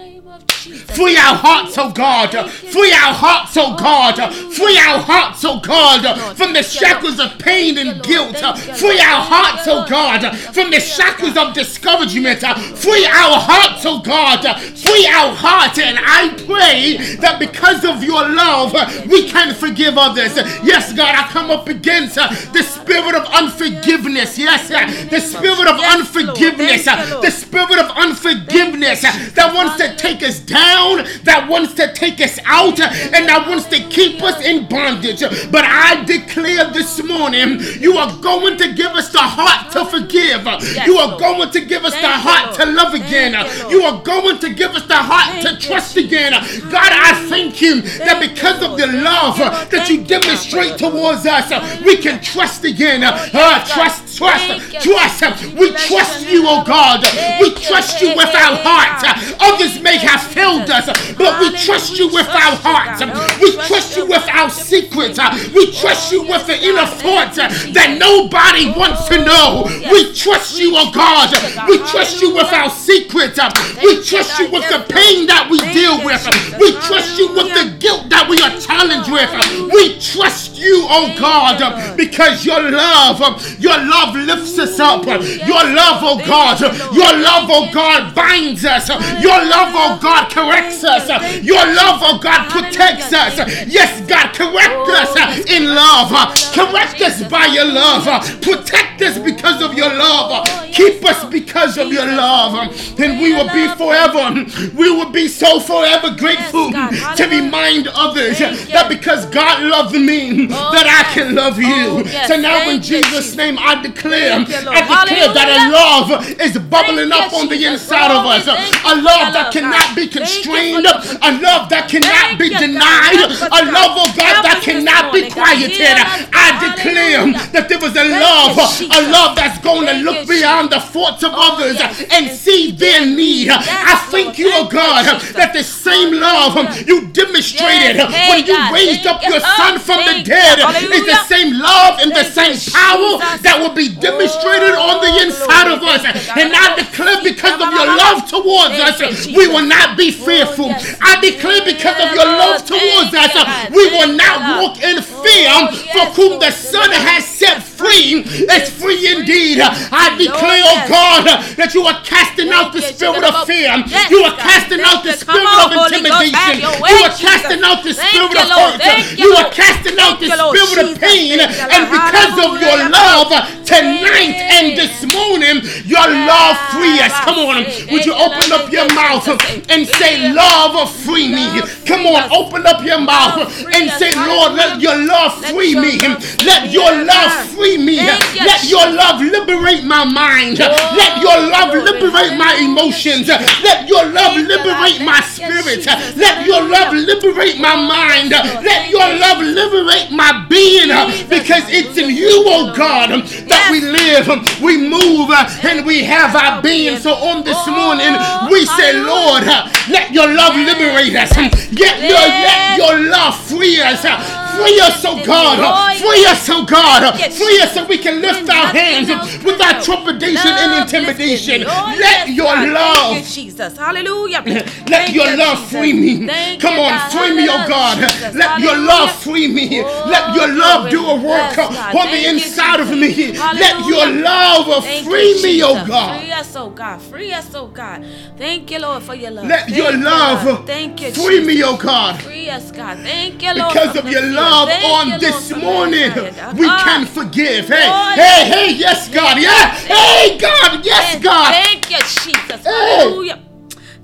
Free 0.62 1.16
our 1.16 1.34
hearts, 1.34 1.76
oh 1.78 1.90
God. 1.90 2.30
Free 2.50 2.92
our 2.92 3.14
hearts, 3.14 3.56
oh 3.56 3.76
God. 3.76 4.16
Free 4.54 4.78
our 4.78 4.98
hearts, 5.00 5.44
oh 5.44 5.60
God, 5.60 6.36
from 6.36 6.52
the 6.52 6.62
shackles 6.62 7.18
of 7.18 7.38
pain 7.38 7.78
and 7.78 8.02
guilt. 8.02 8.36
Free 8.78 9.00
our 9.00 9.22
hearts, 9.22 9.66
oh 9.66 9.86
God, 9.88 10.36
from 10.54 10.70
the 10.70 10.80
shackles 10.80 11.36
of 11.36 11.54
discouragement. 11.54 12.40
Free 12.76 13.06
our 13.06 13.38
hearts, 13.40 13.84
oh 13.86 14.00
God. 14.00 14.42
Free 14.76 15.06
our 15.06 15.34
hearts. 15.34 15.78
And 15.78 15.98
I 16.00 16.28
pray 16.46 17.16
that 17.16 17.38
because 17.38 17.84
of 17.84 18.02
your 18.04 18.28
love, 18.28 18.72
we 19.08 19.28
can 19.28 19.54
forgive 19.54 19.98
others. 19.98 20.36
Yes, 20.62 20.92
God, 20.92 21.14
I 21.14 21.28
come 21.28 21.50
up 21.50 21.68
against 21.68 22.18
uh, 22.18 22.28
the 22.52 22.62
spirit 22.62 23.14
of 23.14 23.24
unforgiveness. 23.32 24.38
Yes, 24.38 24.70
uh, 24.70 24.86
the 25.10 25.20
spirit 25.20 25.66
of 25.68 25.78
unforgiveness. 25.80 26.86
Uh, 26.86 27.20
the 27.20 27.30
spirit 27.30 27.78
of 27.78 27.90
unforgiveness 27.96 29.02
that 29.02 29.52
wants 29.54 29.76
to 29.82 29.96
take 29.96 30.22
us 30.22 30.38
down, 30.40 30.51
that 30.52 31.46
wants 31.48 31.74
to 31.74 31.92
take 31.92 32.20
us 32.20 32.38
out, 32.44 32.80
and 32.80 33.28
that 33.28 33.46
wants 33.48 33.66
to 33.66 33.80
keep 33.88 34.22
us 34.22 34.44
in 34.44 34.68
bondage. 34.68 35.20
But 35.50 35.64
I 35.64 36.04
declare 36.04 36.70
this 36.70 37.02
morning, 37.02 37.58
you 37.80 37.96
are 37.96 38.14
going 38.20 38.58
to 38.58 38.72
give 38.74 38.92
us 38.92 39.10
the 39.12 39.18
heart 39.18 39.72
to 39.72 39.84
forgive. 39.84 40.44
Yes, 40.44 40.86
you 40.86 40.96
are 40.98 41.18
going 41.18 41.50
to 41.50 41.60
give 41.64 41.84
us 41.84 41.92
Thank 41.92 42.02
the 42.02 42.12
heart 42.12 42.54
to 42.56 42.66
love 42.66 42.94
again. 42.94 43.32
You, 43.70 43.78
you, 43.78 43.82
are 43.82 44.02
going 44.02 44.38
to 44.38 44.52
give 44.52 44.72
us 44.72 44.86
the 44.86 44.96
heart 44.96 45.42
Thank 45.42 45.60
to 45.60 45.66
trust 45.66 45.96
you. 45.96 46.06
again. 46.06 46.32
God, 46.70 46.92
I 46.92 47.26
thank 47.28 47.60
you 47.60 47.80
that 47.80 48.20
because 48.20 48.62
of 48.62 48.78
the 48.78 48.86
love 48.86 49.38
that 49.70 49.88
you 49.88 50.04
demonstrate 50.04 50.78
towards 50.78 51.26
us, 51.26 51.50
we 51.84 51.96
can 51.96 52.22
trust 52.22 52.64
again. 52.64 53.02
Uh, 53.02 53.64
trust, 53.66 54.11
trust, 54.16 54.72
trust. 54.82 55.22
We 55.54 55.70
trust 55.72 56.28
you, 56.28 56.44
oh 56.46 56.64
God. 56.64 57.04
We 57.40 57.54
trust 57.54 58.00
you 58.00 58.14
with 58.16 58.34
our 58.34 58.56
heart. 58.62 59.02
Others 59.40 59.80
may 59.82 59.98
have 59.98 60.22
failed 60.22 60.70
us, 60.70 60.86
but 61.14 61.40
we 61.40 61.56
trust 61.56 61.98
you 61.98 62.08
with 62.08 62.28
our 62.28 62.56
hearts. 62.62 63.02
We 63.40 63.52
trust 63.66 63.96
you 63.96 64.06
with 64.06 64.26
our 64.28 64.50
secrets. 64.50 65.18
We 65.54 65.72
trust 65.72 66.12
you 66.12 66.22
with 66.22 66.46
the 66.46 66.58
inner 66.62 66.86
thoughts 66.86 67.36
that 67.36 67.96
nobody 67.98 68.70
wants 68.72 69.08
to 69.08 69.24
know. 69.24 69.64
We 69.90 70.12
trust 70.14 70.58
you, 70.58 70.72
oh 70.76 70.90
God. 70.92 71.30
We 71.68 71.78
trust 71.78 72.20
you 72.20 72.34
with 72.34 72.52
our 72.52 72.70
secrets. 72.70 73.38
We 73.82 74.02
trust 74.02 74.38
you 74.38 74.50
with 74.50 74.68
the 74.68 74.84
pain 74.88 75.26
that 75.26 75.48
we 75.50 75.58
deal 75.72 76.04
with. 76.04 76.22
We 76.58 76.72
trust 76.86 77.18
you 77.18 77.32
with 77.34 77.54
the 77.54 77.76
guilt 77.78 78.08
that 78.10 78.28
we 78.28 78.38
are 78.42 78.54
challenged 78.60 79.10
with. 79.10 79.30
We 79.72 79.98
trust 80.00 80.58
you, 80.58 80.86
oh 80.88 81.14
God, 81.18 81.96
because 81.96 82.44
your 82.44 82.60
love, 82.60 83.20
your 83.58 83.76
love 83.78 84.01
lifts 84.14 84.58
us 84.58 84.78
up. 84.80 85.04
Your 85.06 85.64
love, 85.74 86.02
oh 86.02 86.20
God, 86.26 86.60
your 86.60 87.12
love, 87.18 87.48
oh 87.50 87.68
God, 87.72 88.14
binds 88.14 88.64
us. 88.64 88.88
Your 88.88 89.38
love, 89.44 89.72
oh 89.74 89.98
God, 90.02 90.30
corrects 90.30 90.84
us. 90.84 91.08
Your 91.42 91.64
love, 91.66 92.00
oh 92.02 92.18
God, 92.22 92.50
protects 92.50 93.12
us. 93.12 93.38
Yes, 93.66 94.00
God, 94.08 94.34
correct 94.34 94.88
us 94.88 95.50
in 95.50 95.66
love. 95.74 96.10
Correct 96.54 97.00
us 97.00 97.22
by 97.28 97.46
your 97.46 97.64
love. 97.66 98.04
Protect 98.42 99.02
us 99.02 99.18
because 99.18 99.62
of 99.62 99.74
your 99.74 99.88
love. 99.92 100.46
Keep 100.72 101.04
us 101.04 101.24
because 101.30 101.76
of 101.78 101.92
your 101.92 102.06
love. 102.06 102.54
And 102.98 103.20
we 103.20 103.32
will 103.34 103.48
be 103.52 103.66
forever, 103.76 104.44
we 104.76 104.90
will 104.90 105.10
be 105.10 105.28
so 105.28 105.60
forever 105.60 106.10
grateful 106.16 106.70
to 107.16 107.26
remind 107.28 107.88
others 107.88 108.38
that 108.38 108.86
because 108.88 109.26
God 109.26 109.62
loved 109.62 109.94
me, 109.94 110.46
that 110.46 110.86
I 110.86 111.12
can 111.14 111.34
love 111.34 111.58
you. 111.58 112.04
So 112.26 112.36
now 112.36 112.68
in 112.68 112.80
Jesus' 112.82 113.36
name, 113.36 113.58
I 113.58 113.80
declare, 113.92 114.32
I 114.40 114.80
declare 115.04 115.28
that 115.36 115.48
a 115.52 115.60
love 115.70 116.40
is 116.40 116.56
bubbling 116.58 117.12
up 117.12 117.32
on 117.32 117.48
the 117.48 117.60
inside 117.64 118.10
of 118.10 118.24
us. 118.26 118.46
A 118.48 118.94
love 118.96 119.32
that 119.36 119.50
cannot 119.52 119.94
be 119.96 120.08
constrained, 120.08 120.86
a 120.86 121.30
love 121.40 121.68
that 121.68 121.88
cannot 121.88 122.38
be 122.38 122.48
denied, 122.48 123.20
a 123.28 123.60
love 123.68 123.94
of 124.00 124.08
God 124.16 124.42
that 124.44 124.60
cannot 124.62 125.12
be 125.12 125.28
quieted. 125.30 125.96
I 126.32 126.56
declare 126.72 127.32
that 127.52 127.68
there 127.68 127.78
was 127.80 127.94
a 127.96 128.04
love, 128.04 128.56
a 128.58 129.00
love 129.12 129.36
that's 129.36 129.58
going 129.60 129.86
to 129.86 129.94
look 130.02 130.28
beyond 130.28 130.70
the 130.72 130.80
faults 130.80 131.22
of 131.22 131.32
Oh, 131.34 131.54
others 131.56 131.80
and 132.12 132.30
see 132.30 132.72
their 132.72 133.04
need. 133.06 133.48
I 133.50 133.96
thank 134.10 134.38
you, 134.38 134.50
oh 134.52 134.68
God, 134.68 135.04
that 135.34 135.52
the 135.52 135.62
same 135.64 136.14
love 136.14 136.56
um, 136.56 136.68
you 136.86 137.08
demonstrated 137.08 137.98
when 137.98 138.44
you 138.46 138.54
raised 138.72 139.06
up 139.06 139.22
your 139.24 139.40
Oh, 139.42 139.54
son 139.56 139.78
from 139.80 140.04
the 140.06 140.22
dead. 140.22 140.58
Is 140.92 141.06
the 141.06 141.24
same 141.24 141.58
love 141.58 141.98
and 142.00 142.12
the 142.12 142.24
same 142.24 142.54
power 142.72 143.18
that 143.42 143.56
will 143.60 143.74
be 143.74 143.81
demonstrated 143.88 144.74
on 144.74 145.00
the 145.00 145.10
Oh, 145.12 145.22
inside 145.26 145.68
of 145.70 145.82
us. 145.82 146.02
Thank 146.02 146.14
you, 146.16 146.26
God. 146.26 146.38
And 146.38 146.52
I 146.54 146.66
declare 146.76 147.18
because 147.22 147.58
of 147.60 147.68
your 147.72 147.86
love 147.86 148.28
towards 148.28 148.76
us, 148.78 149.26
we 149.26 149.46
will 149.48 149.66
not 149.66 149.96
be 149.96 150.10
fearful. 150.10 150.70
I 151.00 151.18
declare 151.20 151.62
because 151.64 151.98
of 152.00 152.14
your 152.14 152.26
love 152.26 152.64
towards 152.64 153.12
us, 153.14 153.32
we 153.70 153.84
will 153.90 154.14
not 154.16 154.62
walk 154.62 154.82
in 154.82 155.02
fear. 155.02 155.50
Oh, 155.52 155.68
For 155.92 156.06
whom 156.16 156.32
the 156.38 156.50
Lord. 156.50 156.54
Son 156.54 156.90
has 156.90 157.24
set 157.26 157.62
free 157.62 158.22
is 158.22 158.46
It's 158.48 158.70
free 158.70 159.10
indeed. 159.10 159.58
I 159.60 160.14
declare, 160.16 160.62
oh. 160.64 160.86
God, 160.88 161.24
that 161.58 161.74
you 161.74 161.82
are 161.82 161.98
casting 162.04 162.50
out 162.50 162.72
the 162.72 162.80
spirit 162.82 163.24
of 163.24 163.46
fear. 163.46 163.74
You 164.10 164.22
are 164.24 164.36
casting 164.38 164.80
out 164.80 165.02
the 165.02 165.12
spirit 165.12 165.42
of 165.42 165.72
Holy 165.72 165.74
Ghost, 165.74 165.94
have 165.94 166.22
intimidation. 166.22 166.56
You 166.62 166.98
are 167.02 167.14
casting 167.16 167.62
out 167.62 167.80
the 167.82 167.94
spirit 167.94 168.36
of 168.38 168.48
Lord. 168.48 168.80
hurt. 168.80 169.18
You 169.18 169.30
are 169.34 169.50
casting 169.50 169.98
out 169.98 170.16
the 170.20 170.30
spirit 170.30 170.78
of 170.84 170.88
pain. 171.00 171.38
And 171.40 171.82
because 171.90 172.34
of 172.38 172.50
your 172.60 172.78
love 172.88 173.30
tonight 173.72 174.36
and 174.60 174.76
this 174.76 175.00
morning, 175.08 175.64
your 175.88 176.04
love 176.04 176.56
free 176.76 177.00
us. 177.00 177.16
Come 177.24 177.38
on. 177.40 177.64
Would 177.88 178.04
you 178.04 178.12
open 178.12 178.52
up 178.52 178.70
your 178.70 178.86
mouth 178.92 179.24
and 179.70 179.86
say, 179.88 180.32
Love, 180.32 180.76
free 181.04 181.28
me? 181.32 181.62
Come 181.86 182.04
on, 182.06 182.28
open 182.32 182.66
up 182.66 182.84
your 182.84 183.00
mouth 183.00 183.48
and 183.72 183.90
say, 183.96 184.12
Lord, 184.14 184.52
let 184.52 184.80
your 184.80 184.96
love 184.96 185.32
free 185.46 185.74
me. 185.74 185.98
Let 186.44 186.70
your 186.70 186.92
love 187.04 187.32
free 187.56 187.78
me. 187.78 187.96
Let 187.96 188.68
your 188.68 188.86
love 188.92 189.20
liberate 189.20 189.84
my 189.84 190.04
mind. 190.04 190.58
Let 190.58 191.22
your 191.22 191.38
love 191.48 191.72
liberate 191.72 192.36
my 192.36 192.56
emotions. 192.60 193.28
Let 193.28 193.88
your 193.88 194.04
love 194.06 194.36
liberate 194.36 195.00
my 195.02 195.20
spirit. 195.20 195.86
Let 196.16 196.46
your 196.46 196.62
love 196.68 196.92
liberate 196.92 197.58
my 197.58 197.76
mind. 197.76 198.30
Let 198.30 198.90
your 198.90 199.08
love 199.16 199.40
liberate 199.42 200.10
my 200.12 200.46
being 200.48 200.88
because 201.28 201.64
it's 201.68 201.96
in 201.98 202.10
you, 202.10 202.44
oh 202.46 202.74
God, 202.76 203.10
that 203.10 203.61
We 203.70 203.80
live, 203.80 204.28
we 204.60 204.76
move, 204.76 205.30
uh, 205.30 205.48
and 205.62 205.86
we 205.86 206.02
have 206.04 206.34
our 206.36 206.60
being. 206.62 206.96
So 206.98 207.14
on 207.14 207.44
this 207.44 207.56
Oh, 207.56 207.70
morning, 207.70 208.12
we 208.50 208.66
say. 208.66 208.92
Lord, 209.02 209.44
uh, 209.44 209.68
let 209.88 210.12
your 210.12 210.28
love 210.28 210.54
liberate 210.56 211.14
us. 211.16 211.32
Get 211.74 211.98
your, 212.00 212.18
let 212.18 212.76
your 212.78 213.10
love 213.10 213.34
free 213.46 213.80
us. 213.80 214.04
Uh, 214.04 214.18
Oh 214.52 214.64
free 214.64 214.80
us, 214.80 215.04
oh 215.04 215.24
God. 215.24 215.58
Oh, 215.60 215.98
Free 215.98 216.24
us, 216.26 216.48
oh 216.50 216.64
God. 216.64 217.14
Free 217.32 217.60
us 217.60 217.74
so 217.74 217.86
we 217.86 217.98
can 217.98 218.20
lift 218.20 218.48
our 218.48 218.66
hands 218.68 219.08
without 219.44 219.82
trepidation 219.82 220.50
and 220.50 220.82
intimidation. 220.82 221.64
Oh, 221.66 221.96
Let 221.98 222.28
your 222.28 222.54
love. 222.68 223.24
Jesus. 223.26 223.76
Hallelujah. 223.76 224.42
Let 224.88 225.12
your 225.12 225.30
oh, 225.30 225.36
love 225.36 225.70
free 225.70 225.92
me. 225.92 226.26
Come 226.58 226.78
on, 226.78 227.10
free 227.10 227.34
me, 227.36 227.48
oh 227.48 227.64
God. 227.68 227.98
Let 228.34 228.60
your 228.60 228.76
love 228.76 229.12
free 229.22 229.48
me. 229.48 229.82
Oh, 229.82 230.06
Let 230.10 230.34
your 230.36 230.48
love 230.54 230.90
do 230.90 231.06
a 231.06 231.16
work 231.16 231.58
on 231.58 232.10
the 232.10 232.28
inside 232.28 232.80
of 232.80 232.90
me. 232.90 233.32
Let 233.32 233.86
your 233.86 234.06
love 234.10 234.84
free 235.04 235.42
me, 235.42 235.62
oh 235.62 235.74
God. 235.86 236.20
Free 236.20 236.32
us, 236.32 236.56
oh 236.56 236.70
God. 236.70 237.02
Free 237.02 237.32
us, 237.32 237.54
oh 237.54 237.66
God. 237.68 238.04
Thank 238.36 238.70
you, 238.70 238.80
Lord, 238.80 239.02
for 239.02 239.14
your 239.14 239.30
love. 239.30 239.46
Let 239.46 239.68
your 239.70 239.92
you, 239.92 240.04
love 240.04 240.44
God. 240.44 240.66
Thank 240.66 241.00
you, 241.00 241.12
free 241.12 241.44
me, 241.44 241.62
oh 241.64 241.76
God. 241.76 242.20
Free 242.22 242.48
us, 242.50 242.70
God. 242.70 242.98
Thank 242.98 243.42
you, 243.42 243.54
Lord. 243.54 243.72
Because 243.72 243.96
of 243.96 244.08
your 244.08 244.22
fear. 244.22 244.32
Love 244.42 244.68
on 244.84 245.20
this 245.20 245.50
morning, 245.56 246.12
we 246.56 246.66
Ah. 246.68 246.82
can 246.84 247.06
forgive. 247.06 247.68
Hey, 247.68 247.88
Oh, 247.88 248.12
hey, 248.14 248.44
hey, 248.44 248.72
yes, 248.72 249.08
God. 249.08 249.38
Yeah, 249.38 249.70
hey, 249.74 250.38
God. 250.38 250.84
Yes, 250.84 251.18
God. 251.22 251.54
Thank 251.54 251.90
you, 251.90 251.98
Jesus. 251.98 252.64
Hey. 252.64 252.98
Hallelujah. 252.98 253.38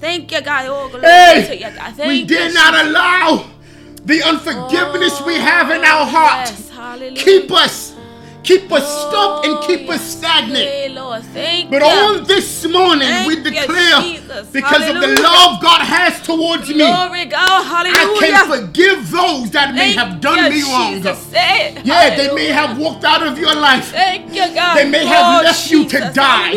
Thank 0.01 0.31
you, 0.33 0.41
God. 0.41 0.67
Oh, 0.69 0.89
glory 0.89 1.03
to 1.47 1.55
you, 1.57 1.71
God. 1.71 1.95
Thank 1.97 2.09
we 2.09 2.15
you, 2.21 2.27
did 2.27 2.55
not 2.55 2.73
Jesus. 2.75 2.89
allow 2.89 3.45
the 4.05 4.23
unforgiveness 4.23 5.21
we 5.23 5.35
have 5.35 5.71
in 5.71 5.85
our 5.85 6.03
Oh, 6.03 6.05
heart 6.05 6.49
yes. 6.49 6.65
Keep 7.17 7.51
us, 7.53 7.88
keep 8.49 8.73
us 8.73 8.87
stuck 9.03 9.45
and 9.45 9.55
Oh, 9.59 9.67
keep 9.67 9.89
us 9.91 10.03
stagnant. 10.17 10.65
Hey, 10.65 10.89
Lord. 10.89 11.23
Thank 11.35 11.71
But 11.71 11.83
you. 11.83 11.89
on 11.89 12.25
this 12.25 12.67
morning, 12.67 13.09
we 13.27 13.37
declare 13.43 14.01
because 14.53 14.89
of 14.89 14.97
the 15.05 15.21
love 15.21 15.61
God 15.61 15.83
has 15.83 16.23
towards 16.23 16.69
me. 16.71 16.83
I 16.83 18.17
can 18.21 18.49
forgive 18.49 19.11
those 19.11 19.51
that 19.51 19.75
may 19.75 19.93
have 19.93 20.21
done 20.21 20.45
you, 20.45 20.51
me 20.51 20.63
wrong. 20.73 21.03
Yeah, 21.85 22.17
they 22.17 22.35
may 22.35 22.49
have 22.49 22.79
walked 22.79 23.05
out 23.05 23.27
of 23.27 23.39
your 23.39 23.55
life. 23.55 23.91
Thank 23.91 24.35
you, 24.35 24.55
God. 24.55 24.77
They 24.77 24.89
may 24.89 25.05
have 25.05 25.27
Oh, 25.29 25.45
left 25.45 25.71
you 25.71 25.85
to 25.89 26.11
die. 26.15 26.53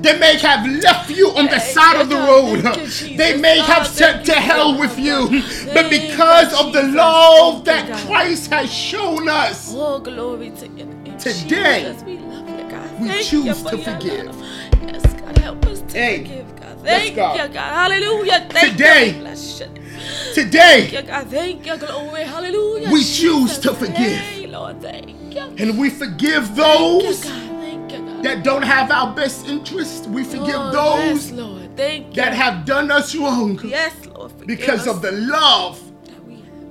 They 0.00 0.18
may 0.18 0.38
have 0.38 0.66
left 0.66 1.10
you 1.10 1.28
on 1.30 1.46
the 1.46 1.58
side 1.58 1.96
you, 1.96 2.00
of 2.02 2.08
the 2.08 2.16
road. 2.16 2.76
You, 2.76 3.16
They 3.16 3.36
may 3.36 3.58
have 3.58 3.86
sent 3.86 4.26
you 4.26 4.34
to 4.34 4.40
hell 4.40 4.78
with 4.78 4.98
you. 4.98 5.28
But 5.74 5.90
because 5.90 6.52
you, 6.52 6.58
of 6.66 6.72
the 6.72 6.82
love 6.84 7.64
that 7.64 7.88
you, 7.88 8.06
Christ 8.06 8.50
has 8.50 8.72
shown 8.72 9.28
us, 9.28 9.72
Oh, 9.74 9.98
glory 9.98 10.50
to 10.50 10.68
name. 10.68 10.93
Today, 11.24 11.84
Jesus, 11.84 12.02
we 12.04 12.18
love 12.18 12.48
you, 12.48 12.70
God. 12.70 13.00
we 13.00 13.08
choose 13.24 13.46
you 13.46 13.70
to 13.70 13.78
forgive. 13.78 14.26
love. 14.26 14.42
Yes, 14.82 15.14
God, 15.20 15.38
help 15.38 15.66
us 15.66 15.80
to 15.82 15.98
Hey, 15.98 16.18
forgive, 16.18 16.56
God. 16.60 16.78
yes, 16.84 17.02
Thank 17.02 17.16
God. 17.16 17.36
you, 17.48 17.54
God. 17.54 17.92
Hallelujah. 17.92 18.46
Thank 18.50 18.72
Today, 18.72 19.10
you. 19.16 19.22
You. 19.22 20.34
today, 20.34 20.88
Thank 20.88 20.92
you, 20.92 21.02
God. 21.02 21.26
Thank 21.28 21.66
you, 21.66 21.76
glory. 21.78 22.22
Hallelujah. 22.24 22.90
We 22.90 23.00
choose 23.04 23.50
Jesus. 23.56 23.58
to 23.60 23.74
forgive. 23.74 23.96
Hey, 23.96 24.46
Lord, 24.46 24.82
thank 24.82 25.08
you. 25.34 25.40
and 25.58 25.78
we 25.78 25.90
forgive 25.90 26.50
you, 26.50 26.54
those 26.56 27.24
you, 27.24 27.30
God. 27.30 28.22
that 28.24 28.44
don't 28.44 28.62
have 28.62 28.90
our 28.90 29.14
best 29.14 29.46
interest. 29.48 30.06
We 30.08 30.24
forgive 30.24 30.56
oh, 30.56 30.72
those 30.72 31.30
Yes, 31.30 31.38
Lord. 31.38 31.76
Thank 31.76 32.08
you. 32.08 32.22
that 32.22 32.34
have 32.34 32.66
done 32.66 32.90
us 32.90 33.14
wrong 33.16 33.58
Yes, 33.64 33.94
Lord. 34.06 34.30
Forgive 34.32 34.46
because 34.46 34.80
us 34.82 34.86
of 34.88 35.02
the 35.02 35.12
love 35.12 35.78
that 35.78 35.82
we 35.82 35.88
have. 35.88 35.93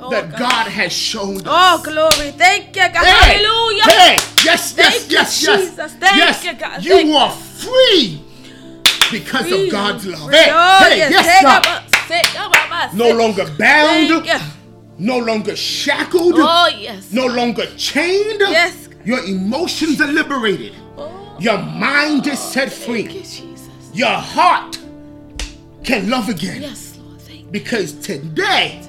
Oh, 0.06 0.10
that 0.10 0.38
God 0.38 0.68
has 0.68 0.92
shown 0.92 1.38
us. 1.38 1.44
Oh, 1.46 1.82
glory. 1.84 2.32
Thank 2.32 2.76
you, 2.76 2.82
God. 2.92 3.06
Hey, 3.06 3.38
Hallelujah. 3.38 3.84
Hey, 3.84 4.16
yes, 4.44 4.46
yes, 4.46 4.74
Thank 4.76 5.12
you, 5.12 5.18
yes, 5.18 5.44
yes. 5.44 5.62
Jesus. 5.62 5.94
Thank 5.94 6.18
yes, 6.18 6.44
you, 6.44 6.54
God. 6.54 6.84
You 6.84 6.92
Thank 6.92 7.16
are 7.16 7.32
free 7.32 8.22
because 9.12 9.52
of 9.52 9.72
God's 9.72 10.06
love. 10.08 10.26
Free. 10.26 10.36
Hey, 10.36 10.50
Oh, 10.52 10.89
hey, 10.89 10.98
yes. 10.98 11.12
yes, 11.12 11.26
Take 11.26 11.42
God. 11.44 11.66
up 11.68 11.84
us. 11.84 12.08
Take 12.08 12.39
up 12.39 12.84
us. 12.84 12.94
No 12.94 13.12
longer 13.12 13.46
bound, 13.58 14.10
you. 14.10 14.24
no 15.00 15.18
longer 15.20 15.56
shackled, 15.56 16.34
Oh, 16.38 16.68
yes. 16.78 17.12
no 17.13 17.26
longer 17.28 17.66
chained. 17.78 18.39
Yes. 18.42 18.89
Your 19.06 19.24
emotions 19.24 20.02
are 20.02 20.12
liberated. 20.12 20.74
Oh, 20.98 21.38
Your 21.39 21.58
mind 21.60 22.28
is 22.28 22.39
set 22.39 22.72
free. 22.74 23.04
you, 23.04 23.22
Jesus. 23.22 23.70
Your 23.94 24.10
heart 24.10 24.78
can 25.84 26.10
love 26.10 26.28
again. 26.30 26.62
Yes, 26.62 26.98
Lord. 26.98 27.22
Thank 27.22 27.52
Because 27.52 27.94
today 27.94 28.82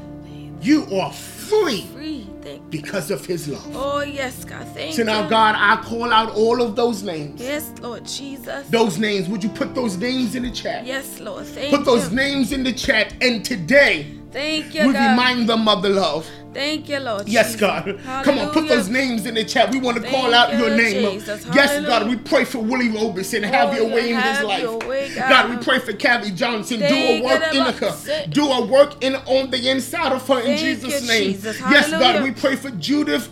you 0.65 0.87
are 0.97 1.13
free. 1.13 1.83
Free. 1.93 2.27
Thank 2.43 2.61
you. 2.61 2.69
because 2.71 3.11
of 3.11 3.25
his 3.25 3.49
love. 3.49 3.67
Oh, 3.75 4.01
yes, 4.03 4.45
God. 4.45 4.67
Thank 4.75 4.95
So 4.95 4.99
you. 5.03 5.05
now, 5.07 5.27
God, 5.29 5.55
I 5.59 5.83
call 5.83 6.13
out 6.13 6.31
all 6.33 6.61
of 6.61 6.77
those 6.77 7.03
names. 7.03 7.41
Yes, 7.41 7.71
Lord 7.81 8.05
Jesus. 8.05 8.69
Those 8.69 8.99
names, 8.99 9.29
would 9.29 9.43
you 9.43 9.49
put 9.51 9.75
those 9.75 9.97
names 9.97 10.35
in 10.35 10.43
the 10.43 10.51
chat? 10.51 10.85
Yes, 10.85 11.21
Lord. 11.21 11.47
Thank 11.47 11.71
you. 11.73 11.79
Put 11.79 11.87
those 11.87 12.11
names 12.13 12.53
in 12.53 12.63
the 12.63 12.73
chat, 12.73 13.15
and 13.23 13.43
today 13.45 14.19
Thank 14.31 14.75
you, 14.75 14.87
we 14.89 14.93
God. 14.93 15.11
remind 15.11 15.49
them 15.49 15.69
of 15.69 15.83
the 15.83 15.91
love. 15.91 16.29
Thank 16.55 16.89
you, 16.89 17.01
Lord. 17.01 17.29
Yes, 17.29 17.53
Jesus. 17.53 17.61
God. 17.61 18.01
Come 18.25 18.39
on, 18.39 18.51
put 18.51 18.69
those 18.69 18.89
names 18.89 19.27
in 19.27 19.35
the 19.35 19.45
chat. 19.45 19.71
We 19.71 19.81
want 19.81 20.03
to 20.03 20.09
call 20.09 20.33
out 20.33 20.53
you, 20.53 20.61
your 20.61 20.77
name. 20.77 21.21
Yes, 21.53 21.85
God. 21.85 22.09
We 22.09 22.17
pray 22.17 22.45
for 22.45 22.59
Willie 22.59 22.89
Robeson. 22.89 23.43
Have 23.43 23.71
Oh, 23.71 23.77
your 23.77 23.89
way 23.89 24.13
in 24.13 24.21
his 24.21 24.43
life. 24.43 24.85
way, 24.85 25.15
God. 25.15 25.29
God, 25.29 25.51
we 25.51 25.65
pray 25.65 25.79
for 25.81 25.93
Kathy 25.93 26.31
Johnson. 26.31 26.81
Do 26.81 26.87
a 26.87 27.23
work 27.23 27.55
in 27.55 27.63
her. 27.65 28.27
Do 28.29 28.51
a 28.51 28.67
work 28.67 29.03
in 29.03 29.17
on 29.17 29.51
the 29.51 29.69
inside 29.69 30.13
of 30.13 30.27
her 30.29 30.39
in 30.39 30.57
Thank 30.57 30.61
Jesus' 30.61 31.03
you, 31.03 31.09
name. 31.09 31.33
Jesus. 31.33 31.61
Yes, 31.61 31.91
God. 31.91 32.23
We 32.23 32.31
pray 32.31 32.57
for 32.57 32.71
Judith 32.71 33.29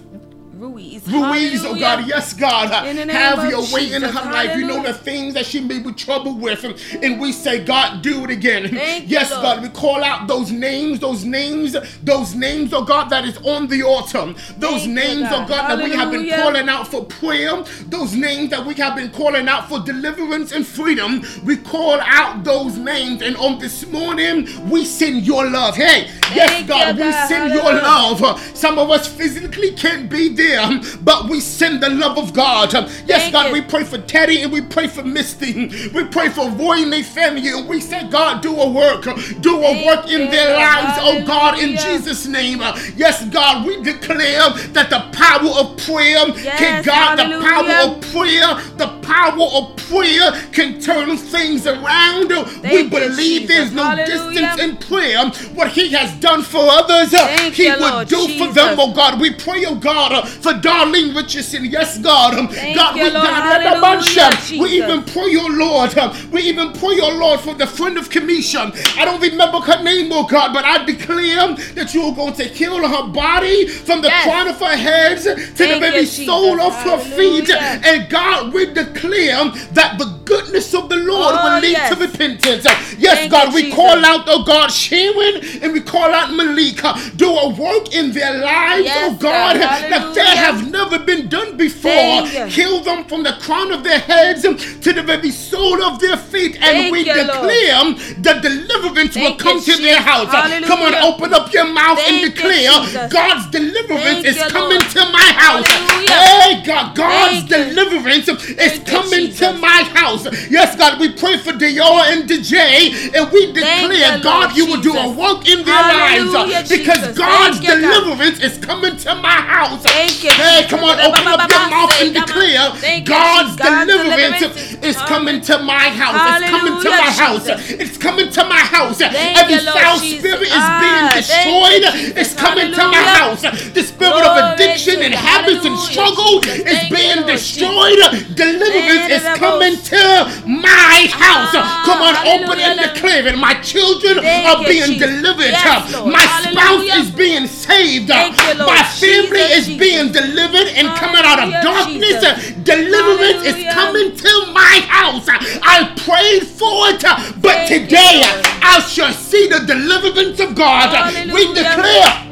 Ruiz. 0.63 1.05
Ruiz, 1.09 1.65
oh 1.65 1.75
God, 1.75 2.07
yes, 2.07 2.35
God, 2.35 2.87
In 2.87 2.95
the 2.95 3.07
name 3.07 3.17
have 3.17 3.51
your 3.51 3.65
way 3.75 3.93
in 3.93 4.03
her 4.03 4.13
life. 4.13 4.57
You 4.57 4.67
know 4.67 4.81
the 4.81 4.95
things 4.95 5.35
that 5.35 5.45
she 5.45 5.61
may 5.61 5.81
be 5.81 5.93
troubled 5.93 6.41
with, 6.41 6.63
and 7.03 7.21
we 7.21 7.33
say, 7.33 7.65
God, 7.65 8.01
do 8.01 8.23
it 8.25 8.31
again. 8.31 8.69
Thank 8.69 9.11
yes. 9.11 9.31
God, 9.31 9.61
we 9.61 9.69
call 9.71 10.05
out 10.05 10.29
those 10.29 10.53
names, 10.53 11.01
those 11.01 11.25
names, 11.25 11.75
those 12.05 12.37
names, 12.37 12.73
oh 12.73 12.85
God, 12.85 13.11
that 13.11 13.25
is 13.25 13.39
on 13.39 13.67
the 13.67 13.83
altar. 13.83 14.35
Those 14.59 14.85
Thank 14.85 14.87
you, 14.87 14.95
names, 14.95 15.29
oh 15.33 15.41
God. 15.41 15.49
God, 15.49 15.69
that 15.79 15.85
we 15.85 15.91
have 15.97 16.13
been 16.13 16.31
calling 16.31 16.69
out 16.69 16.87
for 16.87 17.05
prayer. 17.05 17.65
Those 17.87 18.15
names 18.15 18.51
that 18.51 18.65
we 18.65 18.75
have 18.75 18.95
been 18.95 19.11
calling 19.11 19.49
out 19.49 19.69
for 19.69 19.81
deliverance 19.81 20.53
and 20.53 20.65
freedom. 20.65 21.23
We 21.45 21.57
call 21.57 21.99
out 22.01 22.45
those 22.45 22.77
names, 22.77 23.21
and 23.23 23.37
on 23.37 23.59
this 23.59 23.85
morning, 23.89 24.47
we 24.71 24.85
send 24.85 25.27
your 25.27 25.49
love. 25.51 25.75
Hey, 25.75 26.09
yes, 26.35 26.69
God, 26.69 26.97
we 26.97 27.13
send 27.29 27.53
your 27.53 27.63
love. 27.75 28.41
Some 28.57 28.79
of 28.79 28.91
us 28.91 29.07
physically 29.07 29.73
can't 29.73 30.09
be 30.11 30.29
there, 30.29 30.81
but 31.03 31.29
we 31.29 31.41
send 31.41 31.83
the 31.83 31.91
love 31.91 32.19
of 32.19 32.33
God. 32.33 32.73
Yes, 33.07 33.31
God, 33.33 33.53
we 33.53 33.61
pray 33.61 33.85
for 33.85 33.99
Teddy 33.99 34.43
and 34.43 34.53
we 34.53 34.61
pray 34.63 34.87
for 34.87 35.03
Misty. 35.03 35.69
We 35.93 36.05
pray 36.05 36.29
for 36.29 36.49
Roy 36.51 36.83
and 36.83 36.93
their 36.93 37.05
family, 37.05 37.49
and 37.49 37.69
we 37.69 37.81
say, 37.81 38.09
God, 38.09 38.43
do 38.43 38.55
a 38.55 38.71
work, 38.71 39.05
do 39.41 39.57
a 39.57 39.87
work 39.87 40.09
in 40.09 40.31
their 40.31 40.57
lives, 40.57 40.99
oh 41.03 41.25
God, 41.27 41.59
in. 41.59 41.77
Jesus' 41.83 42.27
name. 42.27 42.61
Yes, 42.97 43.25
God, 43.27 43.67
we 43.67 43.83
declare 43.83 44.51
that 44.73 44.89
the 44.91 45.01
power 45.17 45.51
of 45.51 45.77
prayer, 45.79 46.29
Yes, 46.39 46.59
can 46.59 46.83
God, 46.85 47.17
the 47.19 47.41
power 47.45 47.91
of 47.91 48.01
prayer, 48.13 48.55
the 48.77 48.89
power 49.13 49.47
of 49.59 49.77
prayer 49.89 50.33
can 50.53 50.81
turn 50.81 51.17
things 51.17 51.67
around. 51.67 52.29
we 52.63 52.79
you, 52.83 52.89
believe 52.91 53.43
Jesus. 53.43 53.49
there's 53.49 53.73
no 53.73 53.85
Hallelujah. 53.85 54.41
distance 54.57 54.61
in 54.63 54.77
prayer. 54.89 55.23
What 55.55 55.69
He 55.73 55.91
has 55.93 56.13
done 56.21 56.43
for 56.43 56.61
others, 56.63 57.13
uh, 57.15 57.27
Thank 57.27 57.55
He 57.55 57.65
you, 57.65 57.71
would 57.73 57.81
Lord 57.81 58.09
do 58.09 58.29
for 58.39 58.53
them, 58.53 58.79
oh 58.81 58.93
God. 58.95 59.21
We 59.21 59.33
pray, 59.35 59.65
oh 59.67 59.75
God, 59.75 60.13
uh, 60.13 60.23
for 60.25 60.53
Darlene 60.53 61.15
Richardson. 61.15 61.65
Yes, 61.67 61.99
God. 61.99 62.35
Um, 62.39 62.49
Thank 62.49 62.77
God, 62.77 62.97
you, 62.97 63.05
we, 63.05 63.11
Lord. 63.11 63.25
God, 63.25 64.35
we 64.61 64.69
even 64.83 65.03
pray, 65.05 65.31
oh 65.37 65.49
Lord. 65.51 65.97
uh, 65.99 66.15
We 66.31 66.43
even 66.43 66.73
pray, 66.73 66.99
oh 67.03 67.17
Lord, 67.19 67.41
for 67.41 67.55
the 67.55 67.67
friend 67.67 67.99
of 67.99 68.09
Kamisha. 68.09 68.63
I 68.99 69.05
don't 69.05 69.21
remember 69.21 69.59
her 69.61 69.83
name, 69.83 70.11
oh 70.13 70.27
God, 70.27 70.53
but 70.53 70.65
I 70.65 70.85
declare 70.85 71.55
that 71.75 71.93
you 71.95 72.03
are 72.05 72.15
going 72.15 72.35
to 72.35 72.45
heal 72.45 72.77
her 72.87 73.07
body 73.09 73.67
from 73.67 74.01
the 74.03 74.09
Yes. 74.09 74.25
crown 74.25 74.49
of 74.49 74.59
her 74.61 74.77
head 74.77 75.19
to 75.19 75.35
the 75.35 75.41
Thank 75.55 75.81
very 75.83 76.01
you, 76.01 76.07
Jesus. 76.07 76.29
of 76.29 76.75
her 76.75 76.99
feet. 76.99 77.51
And 77.51 78.09
God, 78.11 78.53
we 78.53 78.67
declare 78.67 79.02
that 79.13 79.97
the 79.99 80.07
goodness 80.25 80.75
of 80.75 80.89
the 80.89 80.97
Lord 80.97 81.35
Oh, 81.35 81.45
will 81.45 81.53
ah, 81.57 81.59
lead 81.61 81.73
yes. 81.73 81.95
to 81.95 82.01
repentance. 82.01 82.65
Yes, 82.99 83.19
Thank 83.19 83.33
God, 83.33 83.55
we 83.55 83.63
Jesus. 83.63 83.77
call 83.77 84.05
out, 84.05 84.25
oh 84.27 84.45
God, 84.45 84.69
Sharon, 84.71 85.43
and 85.63 85.73
we 85.73 85.81
call 85.81 86.13
out 86.13 86.33
Malika. 86.33 86.95
Do 87.17 87.29
a 87.31 87.49
work 87.51 87.95
in 87.95 88.13
their 88.13 88.39
lives, 88.41 88.83
oh 88.83 88.85
Yes, 88.85 89.13
oh 89.13 89.23
God, 89.23 89.57
God. 89.57 89.91
that 89.91 90.15
they 90.15 90.37
have 90.37 90.71
never 90.71 90.99
been 90.99 91.29
done 91.29 91.57
before. 91.57 91.91
Thank. 92.27 92.53
Heal 92.53 92.81
them 92.81 93.05
from 93.05 93.23
the 93.23 93.33
crown 93.41 93.73
of 93.73 93.83
their 93.85 93.99
heads 93.99 94.43
to 94.43 94.93
the 94.93 95.03
very 95.03 95.31
sole 95.31 95.83
of 95.83 96.01
their 96.01 96.17
feet. 96.17 96.55
And 96.57 96.63
Thank 96.63 96.93
we 96.93 97.01
you, 97.01 97.15
Lord. 97.15 97.27
declare 97.27 97.95
that 98.23 98.43
deliverance 98.43 99.15
will 99.17 99.35
Thank 99.37 99.41
come 99.41 99.57
you, 99.59 99.63
to 99.77 99.83
their 99.83 99.97
Jesus. 99.99 100.05
house. 100.05 100.67
Come 100.67 100.81
on, 100.83 100.95
open 100.95 101.35
up 101.35 101.53
your 101.53 101.67
mouth 101.67 101.99
Thank 101.99 102.23
and 102.25 102.35
declare. 102.35 103.09
God's 103.09 103.51
deliverance 103.51 104.25
is 104.25 104.39
coming 104.53 104.79
Lord. 104.81 104.91
to 104.93 105.01
my 105.13 105.29
house. 105.37 105.67
Hallelujah. 105.67 106.11
Hey, 106.11 106.63
God, 106.65 106.95
God's 106.97 107.49
deliverance 107.49 108.29
is 108.29 108.79
Thank 108.85 108.89
you, 108.89 109.03
coming 109.03 109.27
to 109.27 109.33
Jesus. 109.33 109.61
my 109.61 109.83
house. 109.95 110.25
Yes, 110.51 110.77
God, 110.77 111.01
we 111.01 111.13
pray 111.13 111.39
for 111.39 111.53
Dior 111.53 112.03
and 112.13 112.29
DJ, 112.29 113.15
and 113.15 113.31
we 113.33 113.53
declare, 113.53 113.93
you, 113.93 114.23
God, 114.23 114.49
Lord 114.49 114.57
you 114.57 114.67
will 114.67 114.81
do 114.81 114.93
a 114.97 115.09
work 115.11 115.47
in 115.49 115.65
their 115.65 115.75
Hallelujah, 115.75 116.63
lives 116.63 116.69
because 116.71 116.99
Jesus. 116.99 117.19
God's 117.19 117.61
you, 117.61 117.69
God. 117.69 117.81
deliverance 117.81 118.41
is 118.41 118.59
coming 118.59 118.97
to 118.97 119.15
my 119.17 119.39
house. 119.41 119.83
Thank 119.85 120.25
you, 120.25 120.31
Hey, 120.31 120.67
come 120.69 120.81
on, 120.85 120.99
open 121.01 121.27
up 121.29 121.49
your 121.49 121.71
mouth 121.71 121.93
and 122.01 122.15
declare, 122.15 122.73
God's 123.05 123.57
deliverance 123.57 124.83
is 124.83 124.97
coming 124.97 125.41
to 125.43 125.59
my 125.63 125.89
house. 125.91 126.41
It's 126.43 126.51
coming 126.51 126.83
to 126.83 126.91
my 126.91 127.11
house. 127.11 127.47
It's 127.71 127.99
coming 127.99 128.31
to 128.31 128.45
my 128.45 128.59
house. 128.59 129.01
Every 129.01 129.59
foul 129.59 129.99
spirit 129.99 130.43
is 130.43 130.53
Ah, 130.53 130.81
being 130.83 131.23
destroyed. 131.23 131.83
It's 132.19 132.35
coming 132.35 132.73
to 132.73 132.85
my 132.89 133.03
house. 133.03 133.43
The 133.43 133.83
spirit 133.83 134.25
of 134.27 134.55
addiction 134.55 135.03
and 135.03 135.15
habits 135.15 135.65
and 135.65 135.79
struggle 135.79 136.41
is 136.45 136.81
being 136.91 137.27
destroyed. 137.27 137.99
Deliverance 138.35 138.72
is 138.75 139.23
coming 139.39 139.77
to 139.77 140.03
my 140.47 141.07
house. 141.11 141.55
Ah, 141.55 141.83
Come 141.85 142.01
on, 142.03 142.15
open 142.27 142.59
and 142.59 142.81
declare 142.81 143.27
it. 143.27 143.39
My 143.39 143.55
children 143.61 144.23
Thank 144.23 144.49
are 144.49 144.65
being 144.65 144.99
Jesus. 144.99 145.09
delivered. 145.09 145.53
Yes. 145.53 145.93
My 146.07 146.25
spouse 146.25 146.89
is 147.03 147.11
being 147.11 147.47
saved. 147.47 148.09
Thank. 148.09 148.37
My 148.37 148.83
family 148.83 149.45
Jesus, 149.45 149.59
is 149.59 149.67
Jesus. 149.67 149.81
being 149.81 150.13
delivered 150.13 150.69
and 150.77 150.89
coming 150.97 151.25
out 151.25 151.41
of 151.43 151.51
darkness. 151.63 152.23
Deliverance 152.63 153.43
is 153.47 153.59
coming 153.75 154.17
to 154.17 154.33
my 154.53 154.81
house. 154.89 155.29
I 155.29 155.93
prayed 156.05 156.47
for 156.47 156.91
it, 156.91 157.03
but 157.41 157.69
Thank 157.69 157.89
today. 157.89 158.23
I 158.63 158.81
shall 158.81 159.13
see 159.13 159.49
the 159.49 159.61
deliverance 159.67 160.41
of 160.41 160.55
God. 160.55 160.91
We 161.33 161.53
declare. 161.53 162.29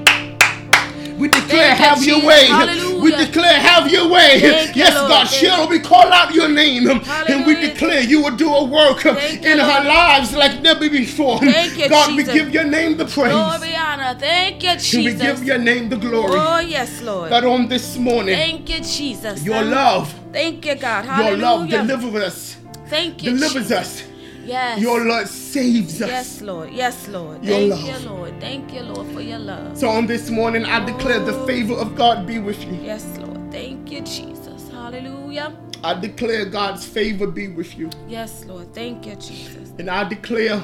We 1.19 1.29
declare, 1.29 1.75
have 1.75 2.03
your 2.03 2.25
way. 2.25 2.47
Hallelujah. 2.47 2.90
We 3.03 3.11
declare, 3.17 3.59
have 3.59 3.91
your 3.91 4.09
way. 4.09 4.41
Thank 4.41 4.77
yes, 4.77 4.95
Lord. 4.95 5.09
God, 5.11 5.27
Cheryl, 5.27 5.69
we 5.69 5.81
call 5.81 6.13
out 6.13 6.35
your 6.35 6.49
name 6.49 6.89
and 6.89 7.47
we 7.47 7.55
declare 7.55 8.01
you 8.03 8.23
will 8.23 8.37
do 8.37 8.53
a 8.53 8.65
work 8.65 9.01
Thank 9.01 9.45
in 9.45 9.59
her 9.59 9.67
Lord. 9.67 9.87
lives 9.87 10.35
like 10.35 10.61
never 10.63 10.89
before. 10.89 11.39
Thank 11.39 11.79
you, 11.79 11.89
God, 11.89 12.17
we 12.17 12.25
give 12.25 12.53
your 12.53 12.65
name 12.65 12.97
the 12.97 13.07
praise. 13.07 13.33
Glory, 13.33 13.75
honor. 13.77 14.19
Thank 14.19 14.63
you, 14.63 14.71
And 14.71 15.05
we 15.05 15.15
give 15.15 15.45
your 15.45 15.59
name 15.59 15.89
the 15.89 15.97
glory. 15.97 16.33
Oh, 16.33 16.61
yes, 16.61 17.01
Lord. 17.03 17.31
God, 17.31 17.45
on 17.45 17.69
this 17.69 17.97
morning, 17.97 18.35
Thank 18.35 18.69
you, 18.69 18.81
Jesus. 18.81 19.45
your 19.45 19.63
love, 19.63 20.15
Thank 20.33 20.67
you, 20.67 20.75
God. 20.75 21.05
your 21.19 21.37
love 21.37 21.69
delivers 21.69 22.23
us, 22.23 22.57
Thank 22.89 23.23
you, 23.23 23.31
delivers 23.33 23.69
Jesus. 23.69 24.03
us. 24.03 24.10
Yes. 24.51 24.81
Your 24.81 25.07
love 25.07 25.29
saves 25.29 26.03
us. 26.03 26.09
Yes, 26.09 26.41
Lord. 26.41 26.73
Yes, 26.73 27.07
Lord. 27.07 27.45
Your 27.45 27.55
Thank 27.55 27.71
love. 27.71 28.03
you, 28.03 28.09
Lord. 28.11 28.41
Thank 28.41 28.73
you, 28.75 28.81
Lord, 28.81 29.07
for 29.15 29.21
your 29.21 29.39
love. 29.39 29.79
So 29.79 29.89
on 29.89 30.09
this 30.09 30.29
morning, 30.29 30.65
I 30.65 30.85
declare 30.85 31.21
the 31.21 31.47
favor 31.47 31.75
of 31.75 31.95
God 31.95 32.27
be 32.27 32.41
with 32.41 32.61
you. 32.65 32.75
Yes, 32.83 33.07
Lord. 33.19 33.53
Thank 33.53 33.93
you, 33.93 34.01
Jesus. 34.01 34.69
Hallelujah. 34.71 35.57
I 35.85 35.95
declare 35.95 36.47
God's 36.47 36.85
favor 36.85 37.29
be 37.29 37.47
with 37.47 37.79
you. 37.79 37.91
Yes, 38.09 38.45
Lord. 38.45 38.75
Thank 38.75 39.07
you, 39.07 39.15
Jesus. 39.15 39.71
And 39.79 39.89
I 39.89 40.03
declare 40.03 40.61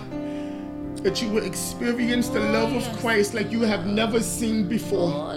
that 1.05 1.22
you 1.22 1.29
will 1.29 1.44
experience 1.44 2.29
the 2.29 2.40
love 2.40 2.72
of 2.72 2.83
oh, 2.83 2.87
yes. 2.87 3.01
Christ 3.01 3.35
like 3.35 3.53
you 3.53 3.61
have 3.61 3.87
never 3.87 4.20
seen 4.20 4.68
before. 4.68 5.12
Oh, 5.14 5.37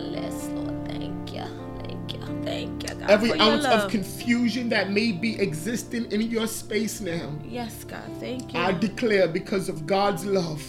Every 3.10 3.32
ounce 3.40 3.64
love. 3.64 3.86
of 3.86 3.92
confusion 3.92 4.70
that 4.70 4.92
may 4.92 5.12
be 5.12 5.40
existing 5.40 6.12
in 6.12 6.22
your 6.22 6.48
space 6.48 7.02
now, 7.02 7.34
Yes, 7.46 7.84
God. 7.84 8.04
Thank 8.20 8.54
you. 8.54 8.60
I 8.60 8.72
declare 8.72 9.28
because 9.28 9.68
of 9.70 9.86
God's 9.86 10.26
love, 10.26 10.62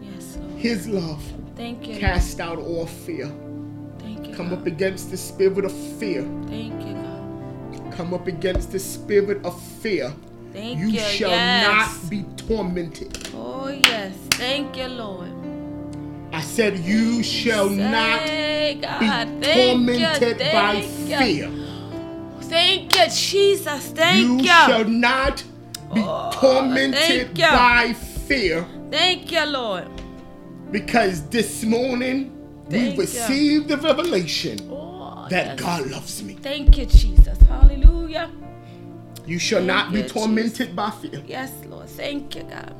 yes, 0.00 0.36
Lord. 0.40 0.58
His 0.60 0.88
love, 0.88 1.22
Thank 1.56 1.88
you. 1.88 1.98
cast 1.98 2.40
out 2.40 2.58
all 2.58 2.86
fear. 2.86 3.30
Thank 3.98 4.26
you. 4.28 4.34
Come 4.34 4.50
God. 4.50 4.60
up 4.60 4.66
against 4.66 5.10
the 5.10 5.16
spirit 5.16 5.64
of 5.64 5.72
fear. 5.98 6.22
Thank 6.48 6.86
you, 6.86 6.94
God. 6.94 7.92
Come 7.94 8.12
up 8.14 8.26
against 8.26 8.70
the 8.72 8.78
spirit 8.78 9.44
of 9.44 9.60
fear. 9.82 10.12
Thank 10.52 10.78
You 10.78 10.88
you. 10.88 11.00
shall 11.00 11.30
yes. 11.30 11.66
not 12.02 12.10
be 12.10 12.22
tormented. 12.36 13.28
Oh, 13.34 13.68
yes. 13.68 14.14
Thank 14.32 14.76
you, 14.76 14.86
Lord. 14.88 15.30
I 16.38 16.40
said, 16.42 16.78
You 16.78 17.20
shall 17.24 17.68
not 17.68 18.20
Say, 18.28 18.74
be 18.76 18.80
God. 18.82 19.00
Thank 19.00 19.44
you. 19.44 19.52
tormented 19.74 20.38
by 20.38 20.72
you. 20.74 21.16
fear. 21.18 21.50
Thank 22.42 22.94
you, 22.96 23.06
Jesus. 23.10 23.86
Thank 23.88 24.20
You 24.20 24.36
you. 24.36 24.44
shall 24.44 24.84
not 24.84 25.42
be 25.92 26.00
Oh, 26.00 26.30
tormented 26.34 27.34
by 27.34 27.92
fear 28.28 28.64
Thank 28.88 29.32
you, 29.32 29.44
Lord. 29.46 29.88
because 30.70 31.28
this 31.28 31.64
morning 31.64 32.30
Thank 32.70 32.90
we 32.90 32.90
you. 32.92 33.00
received 33.00 33.66
the 33.68 33.76
revelation 33.78 34.60
Oh, 34.70 35.26
that 35.30 35.46
yes. 35.46 35.60
God 35.60 35.90
loves 35.90 36.22
me. 36.22 36.34
Thank 36.34 36.78
you, 36.78 36.86
Jesus. 36.86 37.36
Hallelujah. 37.48 38.30
You 39.26 39.40
shall 39.40 39.58
Thank 39.58 39.66
not 39.66 39.92
be 39.92 40.02
you, 40.02 40.08
tormented 40.08 40.76
by 40.76 40.90
fear. 40.90 41.20
Yes, 41.26 41.50
Lord. 41.66 41.88
Thank 41.88 42.36
you, 42.36 42.44
God. 42.44 42.76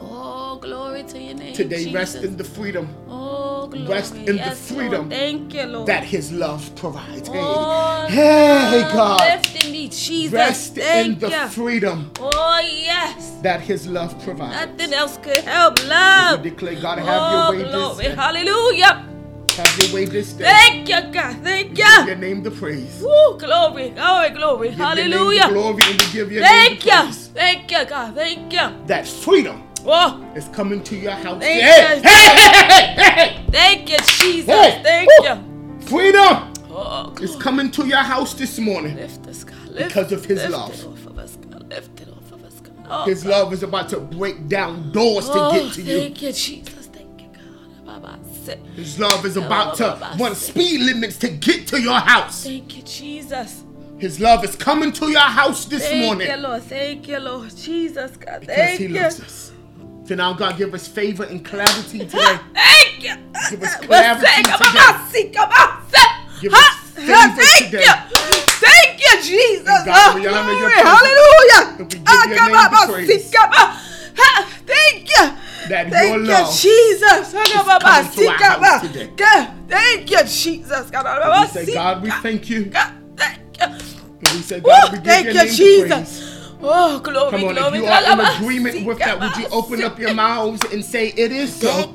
Oh, 0.00 0.58
glory 0.60 1.02
to 1.04 1.18
your 1.20 1.34
name. 1.34 1.54
Today, 1.54 1.78
Jesus. 1.84 1.94
rest 1.94 2.16
in 2.16 2.36
the 2.36 2.44
freedom 2.44 2.88
Oh, 3.08 3.66
glory. 3.68 3.86
rest 3.86 4.14
in 4.14 4.24
the 4.26 4.34
yes, 4.34 4.70
Lord. 4.70 4.80
freedom 4.82 5.10
Thank 5.10 5.54
you, 5.54 5.64
Lord. 5.66 5.86
that 5.88 6.04
His 6.04 6.32
love 6.32 6.74
provides. 6.76 7.28
Hey, 7.28 7.54
Oh, 7.58 8.06
hey, 8.08 8.82
God. 8.94 9.20
Lifting 9.20 9.72
me, 9.72 9.88
Jesus. 9.88 10.32
Rest 10.32 10.74
Thank 10.76 11.14
in 11.14 11.18
the 11.20 11.30
you. 11.30 11.48
freedom 11.48 12.10
Oh, 12.20 12.60
yes. 12.60 13.36
that 13.42 13.60
His 13.60 13.86
love 13.86 14.12
provides. 14.24 14.54
Nothing 14.78 14.94
else 14.94 15.18
could 15.18 15.38
help 15.38 15.78
Love. 15.86 16.42
We 16.42 16.50
declare, 16.50 16.80
God, 16.80 16.98
have 16.98 17.22
Oh, 17.24 17.30
your 17.32 17.50
way 17.50 17.68
glory. 17.70 18.04
this 18.04 18.08
day. 18.08 18.14
Hallelujah. 18.14 19.06
Have 19.56 19.78
your 19.78 19.94
way 19.94 20.04
this 20.06 20.32
day. 20.32 20.44
Thank 20.44 20.88
you, 20.88 21.12
God. 21.12 21.36
Thank 21.42 21.70
We 21.70 21.74
give 21.76 21.86
your 22.06 22.06
you. 22.06 22.14
name 22.16 22.42
the 22.42 22.50
praise. 22.50 23.00
Woo, 23.02 23.38
glory, 23.38 23.90
glory, 23.90 24.30
glory. 24.30 24.68
Give 24.68 24.78
the 24.78 24.84
Hallelujah. 24.84 25.48
glory 25.48 25.82
and 25.86 26.00
we 26.00 26.12
give 26.12 26.32
your 26.32 26.42
Thank 26.42 26.70
name 26.70 26.78
the 26.80 26.86
you. 26.86 27.02
praise. 27.02 27.26
Thank 27.34 27.70
you, 27.70 27.84
God. 27.84 28.14
Thank 28.14 28.52
you. 28.52 28.86
That 28.86 29.06
freedom 29.06 29.62
Oh, 29.86 30.24
is 30.34 30.48
coming 30.48 30.82
to 30.84 30.96
your 30.96 31.12
house. 31.12 31.40
Thank 31.42 31.62
hey, 31.62 31.96
you. 31.96 32.02
hey, 32.02 32.94
hey, 32.94 33.12
hey, 33.12 33.44
thank 33.50 33.90
you, 33.90 33.98
Jesus. 33.98 34.46
Thank 34.82 35.08
Woo. 35.20 35.26
you. 35.28 35.80
Freedom 35.86 36.52
Oh, 36.70 37.14
is 37.20 37.34
coming 37.36 37.70
to 37.72 37.86
your 37.86 37.98
house 37.98 38.34
this 38.34 38.58
morning. 38.58 38.94
lift 38.96 39.26
us, 39.26 39.44
God. 39.44 39.56
Lift, 39.68 39.88
Because 39.88 40.12
of 40.12 40.24
His 40.24 40.38
lift 40.38 40.52
love. 40.52 40.72
It 40.74 40.84
off 40.86 41.06
of 41.06 41.18
us, 41.18 41.36
God. 41.36 41.68
Lift 41.68 42.00
it 42.00 42.08
off 42.08 42.32
of 42.32 42.44
us, 42.44 42.60
God. 42.60 42.86
Oh, 42.88 43.04
His 43.04 43.22
God. 43.24 43.30
love 43.30 43.52
is 43.52 43.62
about 43.62 43.88
to 43.90 44.00
break 44.00 44.48
down 44.48 44.92
doors 44.92 45.26
to 45.26 45.32
oh, 45.34 45.50
get 45.52 45.72
to 45.74 45.82
you. 45.82 45.98
Thank 46.00 46.22
you, 46.22 46.32
Jesus. 46.32 46.86
Thank 46.86 47.20
you, 47.20 47.28
God. 47.32 48.18
His 48.76 48.98
love 48.98 49.24
is 49.26 49.36
about 49.36 49.76
to 49.76 50.16
run 50.18 50.34
speed 50.34 50.80
limits 50.80 51.16
to 51.18 51.28
get 51.28 51.66
to 51.68 51.80
your 51.80 51.98
house. 51.98 52.44
Thank 52.44 52.76
you, 52.76 52.82
Jesus. 52.82 53.64
His 53.98 54.18
love 54.18 54.42
is 54.44 54.56
coming 54.56 54.92
to 54.92 55.10
your 55.10 55.20
house 55.20 55.66
this 55.66 55.86
Thank 55.86 56.04
morning 56.06 56.26
Thank 56.28 56.40
you, 56.40 56.48
Lord. 56.48 56.62
Thank 56.62 57.08
you, 57.08 57.18
Lord. 57.18 57.54
Jesus, 57.54 58.16
God. 58.16 58.40
because 58.40 58.56
Thank 58.56 58.80
He 58.80 58.86
you. 58.86 58.94
loves 58.94 59.20
us. 59.20 59.49
So 60.04 60.14
now, 60.16 60.32
God, 60.32 60.56
give 60.58 60.74
us 60.74 60.88
favor 60.88 61.24
and 61.24 61.44
clarity 61.44 61.98
today. 62.00 62.38
Thank 62.54 63.02
you. 63.02 63.14
Give 63.50 63.62
us 63.62 63.76
clarity 63.76 64.26
come 64.42 64.58
today. 64.58 64.78
on, 64.80 65.08
see, 65.10 65.28
come 65.30 65.50
on, 65.50 65.82
say. 65.90 66.40
Give 66.40 66.52
us 66.52 66.74
favor 66.94 67.12
ha, 67.12 67.34
Thank 67.36 67.70
today. 67.70 67.84
you. 67.84 67.94
Thank 68.60 69.00
you, 69.00 69.22
Jesus. 69.22 69.68
And 69.68 69.86
God, 69.86 70.14
we 70.14 70.26
honor 70.26 70.52
your 70.52 70.70
glory. 70.70 70.72
presence. 70.72 70.88
Hallelujah. 70.88 71.76
And 71.78 71.92
we 71.92 71.98
give 71.98 72.02
Ah, 72.08 72.26
your 72.28 72.38
come 72.38 72.46
name 72.52 72.56
on, 72.56 72.70
the 72.88 72.92
praise. 72.92 73.24
see, 73.30 73.36
come 73.36 73.50
on. 73.50 73.76
Ha, 74.16 74.60
Thank 74.66 75.08
you. 75.08 75.68
That 75.68 75.90
Thank 75.90 76.08
your 76.08 76.18
you, 76.18 76.24
love 76.26 76.54
Jesus. 76.58 77.34
On, 77.34 77.42
ah, 77.46 77.78
coming 77.78 78.10
to 78.12 78.28
our 78.28 78.38
house 78.64 78.82
today. 78.82 79.10
God, 79.16 79.54
Thank 79.68 80.10
you, 80.10 80.24
Jesus. 80.24 80.90
God, 80.90 81.40
We 81.40 81.46
say, 81.48 81.74
God, 81.74 82.02
we 82.02 82.10
thank 82.10 82.50
you 82.50 82.64
God, 82.66 82.92
thank 83.16 83.38
you. 83.60 83.66
And 83.66 84.30
we 84.32 84.42
say, 84.42 84.60
God, 84.60 84.92
we 84.92 84.98
give 84.98 85.04
Thank 85.04 85.24
your 85.26 85.34
you, 85.34 85.38
name 85.40 85.48
the 85.48 85.54
Jesus. 85.54 85.88
praise. 86.20 86.29
Oh, 86.62 87.00
glory, 87.00 87.30
Come 87.30 87.44
on, 87.44 87.54
glory. 87.54 87.78
if 87.78 87.84
you 87.84 87.86
are 87.86 88.12
in 88.12 88.20
agreement 88.20 88.86
with 88.86 88.98
that, 88.98 89.18
would 89.18 89.36
you 89.36 89.46
open 89.50 89.82
up 89.82 89.98
your 89.98 90.14
mouths 90.14 90.60
and 90.72 90.84
say, 90.84 91.08
It 91.16 91.32
is 91.32 91.54
so? 91.54 91.92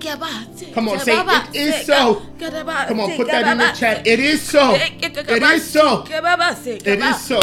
Come 0.73 0.89
on, 0.89 0.99
say, 0.99 1.17
"It 1.17 1.55
is 1.55 1.85
so." 1.85 2.21
Come 2.39 2.99
on, 2.99 3.15
put 3.15 3.27
that 3.27 3.47
in 3.47 3.57
the 3.59 3.71
chat. 3.71 4.05
It 4.05 4.19
is 4.19 4.41
so. 4.41 4.73
It 4.73 5.43
is 5.43 5.71
so. 5.71 6.03
It 6.05 6.99
is 6.99 7.21
so. 7.21 7.39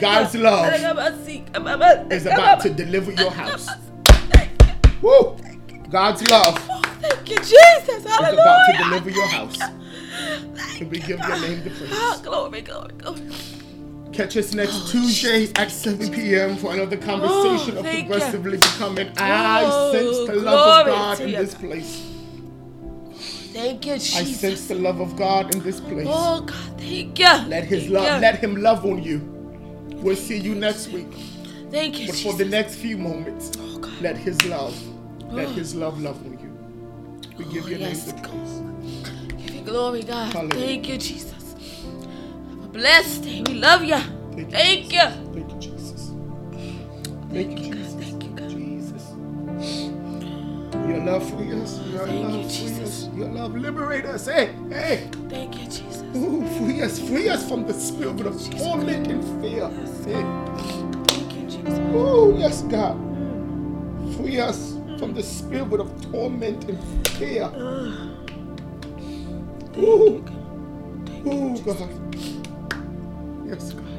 God's 0.00 0.34
love 0.34 0.72
Is 2.12 2.26
about 2.26 2.60
to 2.60 2.70
deliver 2.70 3.12
your 3.12 3.30
house. 3.30 3.68
Woo! 5.02 5.36
God's 5.90 6.28
love 6.28 6.58
Thank 7.00 7.30
you, 7.30 7.36
Jesus. 7.36 7.88
is 7.88 8.04
about 8.06 8.66
to 8.66 8.76
deliver 8.78 9.10
your 9.10 9.26
house. 9.28 9.58
And 9.60 10.90
we 10.90 10.98
give 10.98 11.20
your 11.20 11.40
name 11.40 11.64
the 11.64 11.70
praise. 11.70 11.90
Oh, 11.92 12.20
glory, 12.22 12.60
glory, 12.62 12.92
glory. 12.98 13.20
Catch 14.12 14.36
us 14.36 14.54
next 14.54 14.72
oh, 14.74 14.88
Tuesday 14.92 15.52
at 15.56 15.70
7 15.70 16.10
p.m. 16.12 16.56
for 16.56 16.72
another 16.74 16.98
oh, 17.00 17.06
conversation 17.06 17.76
Oh, 17.76 17.80
of 17.80 17.86
progressively 17.86 18.58
becoming. 18.58 19.12
I 19.18 19.62
Oh, 19.64 19.92
sense 19.92 20.28
the 20.28 20.36
love 20.36 20.80
of 20.80 20.86
God 20.86 21.20
in 21.20 21.32
this 21.32 21.54
place. 21.54 22.06
Thank 23.52 23.86
you, 23.86 23.94
Jesus. 23.94 24.16
I 24.16 24.24
sense 24.24 24.68
the 24.68 24.76
love 24.76 25.00
of 25.00 25.16
God 25.16 25.54
in 25.54 25.62
this 25.62 25.80
place. 25.80 26.06
Oh, 26.08 26.42
God, 26.42 26.80
thank 26.80 27.18
you. 27.18 27.26
Let 27.48 27.64
His 27.64 27.82
Thank 27.84 27.94
love, 27.94 28.14
you. 28.14 28.20
let 28.20 28.36
Him 28.38 28.56
love 28.56 28.84
on 28.86 29.02
you. 29.02 29.20
We'll 29.90 30.16
see 30.16 30.38
you 30.38 30.54
next 30.54 30.88
week. 30.88 31.12
Thank 31.70 32.00
you, 32.00 32.06
But 32.08 32.16
for 32.16 32.34
the 32.34 32.44
next 32.46 32.76
few 32.76 32.98
moments, 32.98 33.52
Oh, 33.58 33.80
let 34.00 34.16
His 34.16 34.44
love, 34.46 34.76
let 35.32 35.48
Oh. 35.48 35.52
His 35.52 35.74
love 35.74 36.00
love 36.00 36.18
on 36.26 36.38
you. 36.38 36.70
We 37.38 37.44
give 37.52 37.64
Oh, 37.66 37.68
your 37.68 37.78
yes, 37.78 38.06
name 38.06 38.16
the 38.22 38.28
praise. 38.28 38.62
Give 39.46 39.54
you 39.56 39.62
glory, 39.62 40.02
God. 40.02 40.32
Hallelujah. 40.32 40.66
Thank 40.66 40.88
you, 40.88 40.98
Jesus. 40.98 41.39
Blessed 42.72 43.24
day. 43.24 43.42
We 43.46 43.54
love 43.54 43.82
you. 43.84 43.98
Thank 43.98 44.38
you. 44.38 44.46
Thank 44.50 44.92
you. 44.92 45.00
Thank 45.00 45.50
you, 45.52 45.58
Jesus. 45.58 46.12
Thank 47.32 47.58
you, 47.58 47.74
Jesus. 47.74 47.94
Thank 47.94 48.22
you, 48.22 48.30
God. 48.30 48.50
Jesus. 48.50 49.04
Your 50.88 51.04
love 51.04 51.28
free 51.30 51.52
us. 51.60 51.80
Your 51.88 52.06
Thank 52.06 52.24
love 52.28 52.34
you, 52.34 52.42
Jesus. 52.44 53.08
us. 53.08 53.14
Your 53.16 53.28
love 53.28 53.56
liberate 53.56 54.04
us. 54.04 54.26
Hey, 54.26 54.54
hey. 54.70 55.08
Thank 55.28 55.58
you, 55.58 55.64
Jesus. 55.64 56.04
Ooh, 56.16 56.46
free 56.58 56.82
us. 56.82 57.00
Free 57.00 57.28
us 57.28 57.48
from 57.48 57.66
the 57.66 57.74
spirit 57.74 58.26
of 58.26 58.38
torment 58.56 59.08
and 59.08 59.24
fear. 59.42 59.68
Yes. 59.70 60.04
Hey. 60.04 60.24
Thank 61.08 61.34
you, 61.34 61.42
Jesus. 61.50 61.78
Ooh, 61.94 62.36
yes, 62.38 62.62
God. 62.62 62.96
Free 64.16 64.38
us 64.40 64.76
from 64.98 65.14
the 65.14 65.22
spirit 65.22 65.80
of 65.80 66.12
torment 66.12 66.64
and 66.68 67.08
fear. 67.08 67.50
Ooh, 69.78 70.24
ooh, 71.26 71.58
God. 71.64 72.00
Yes, 73.50 73.72
God. 73.72 73.89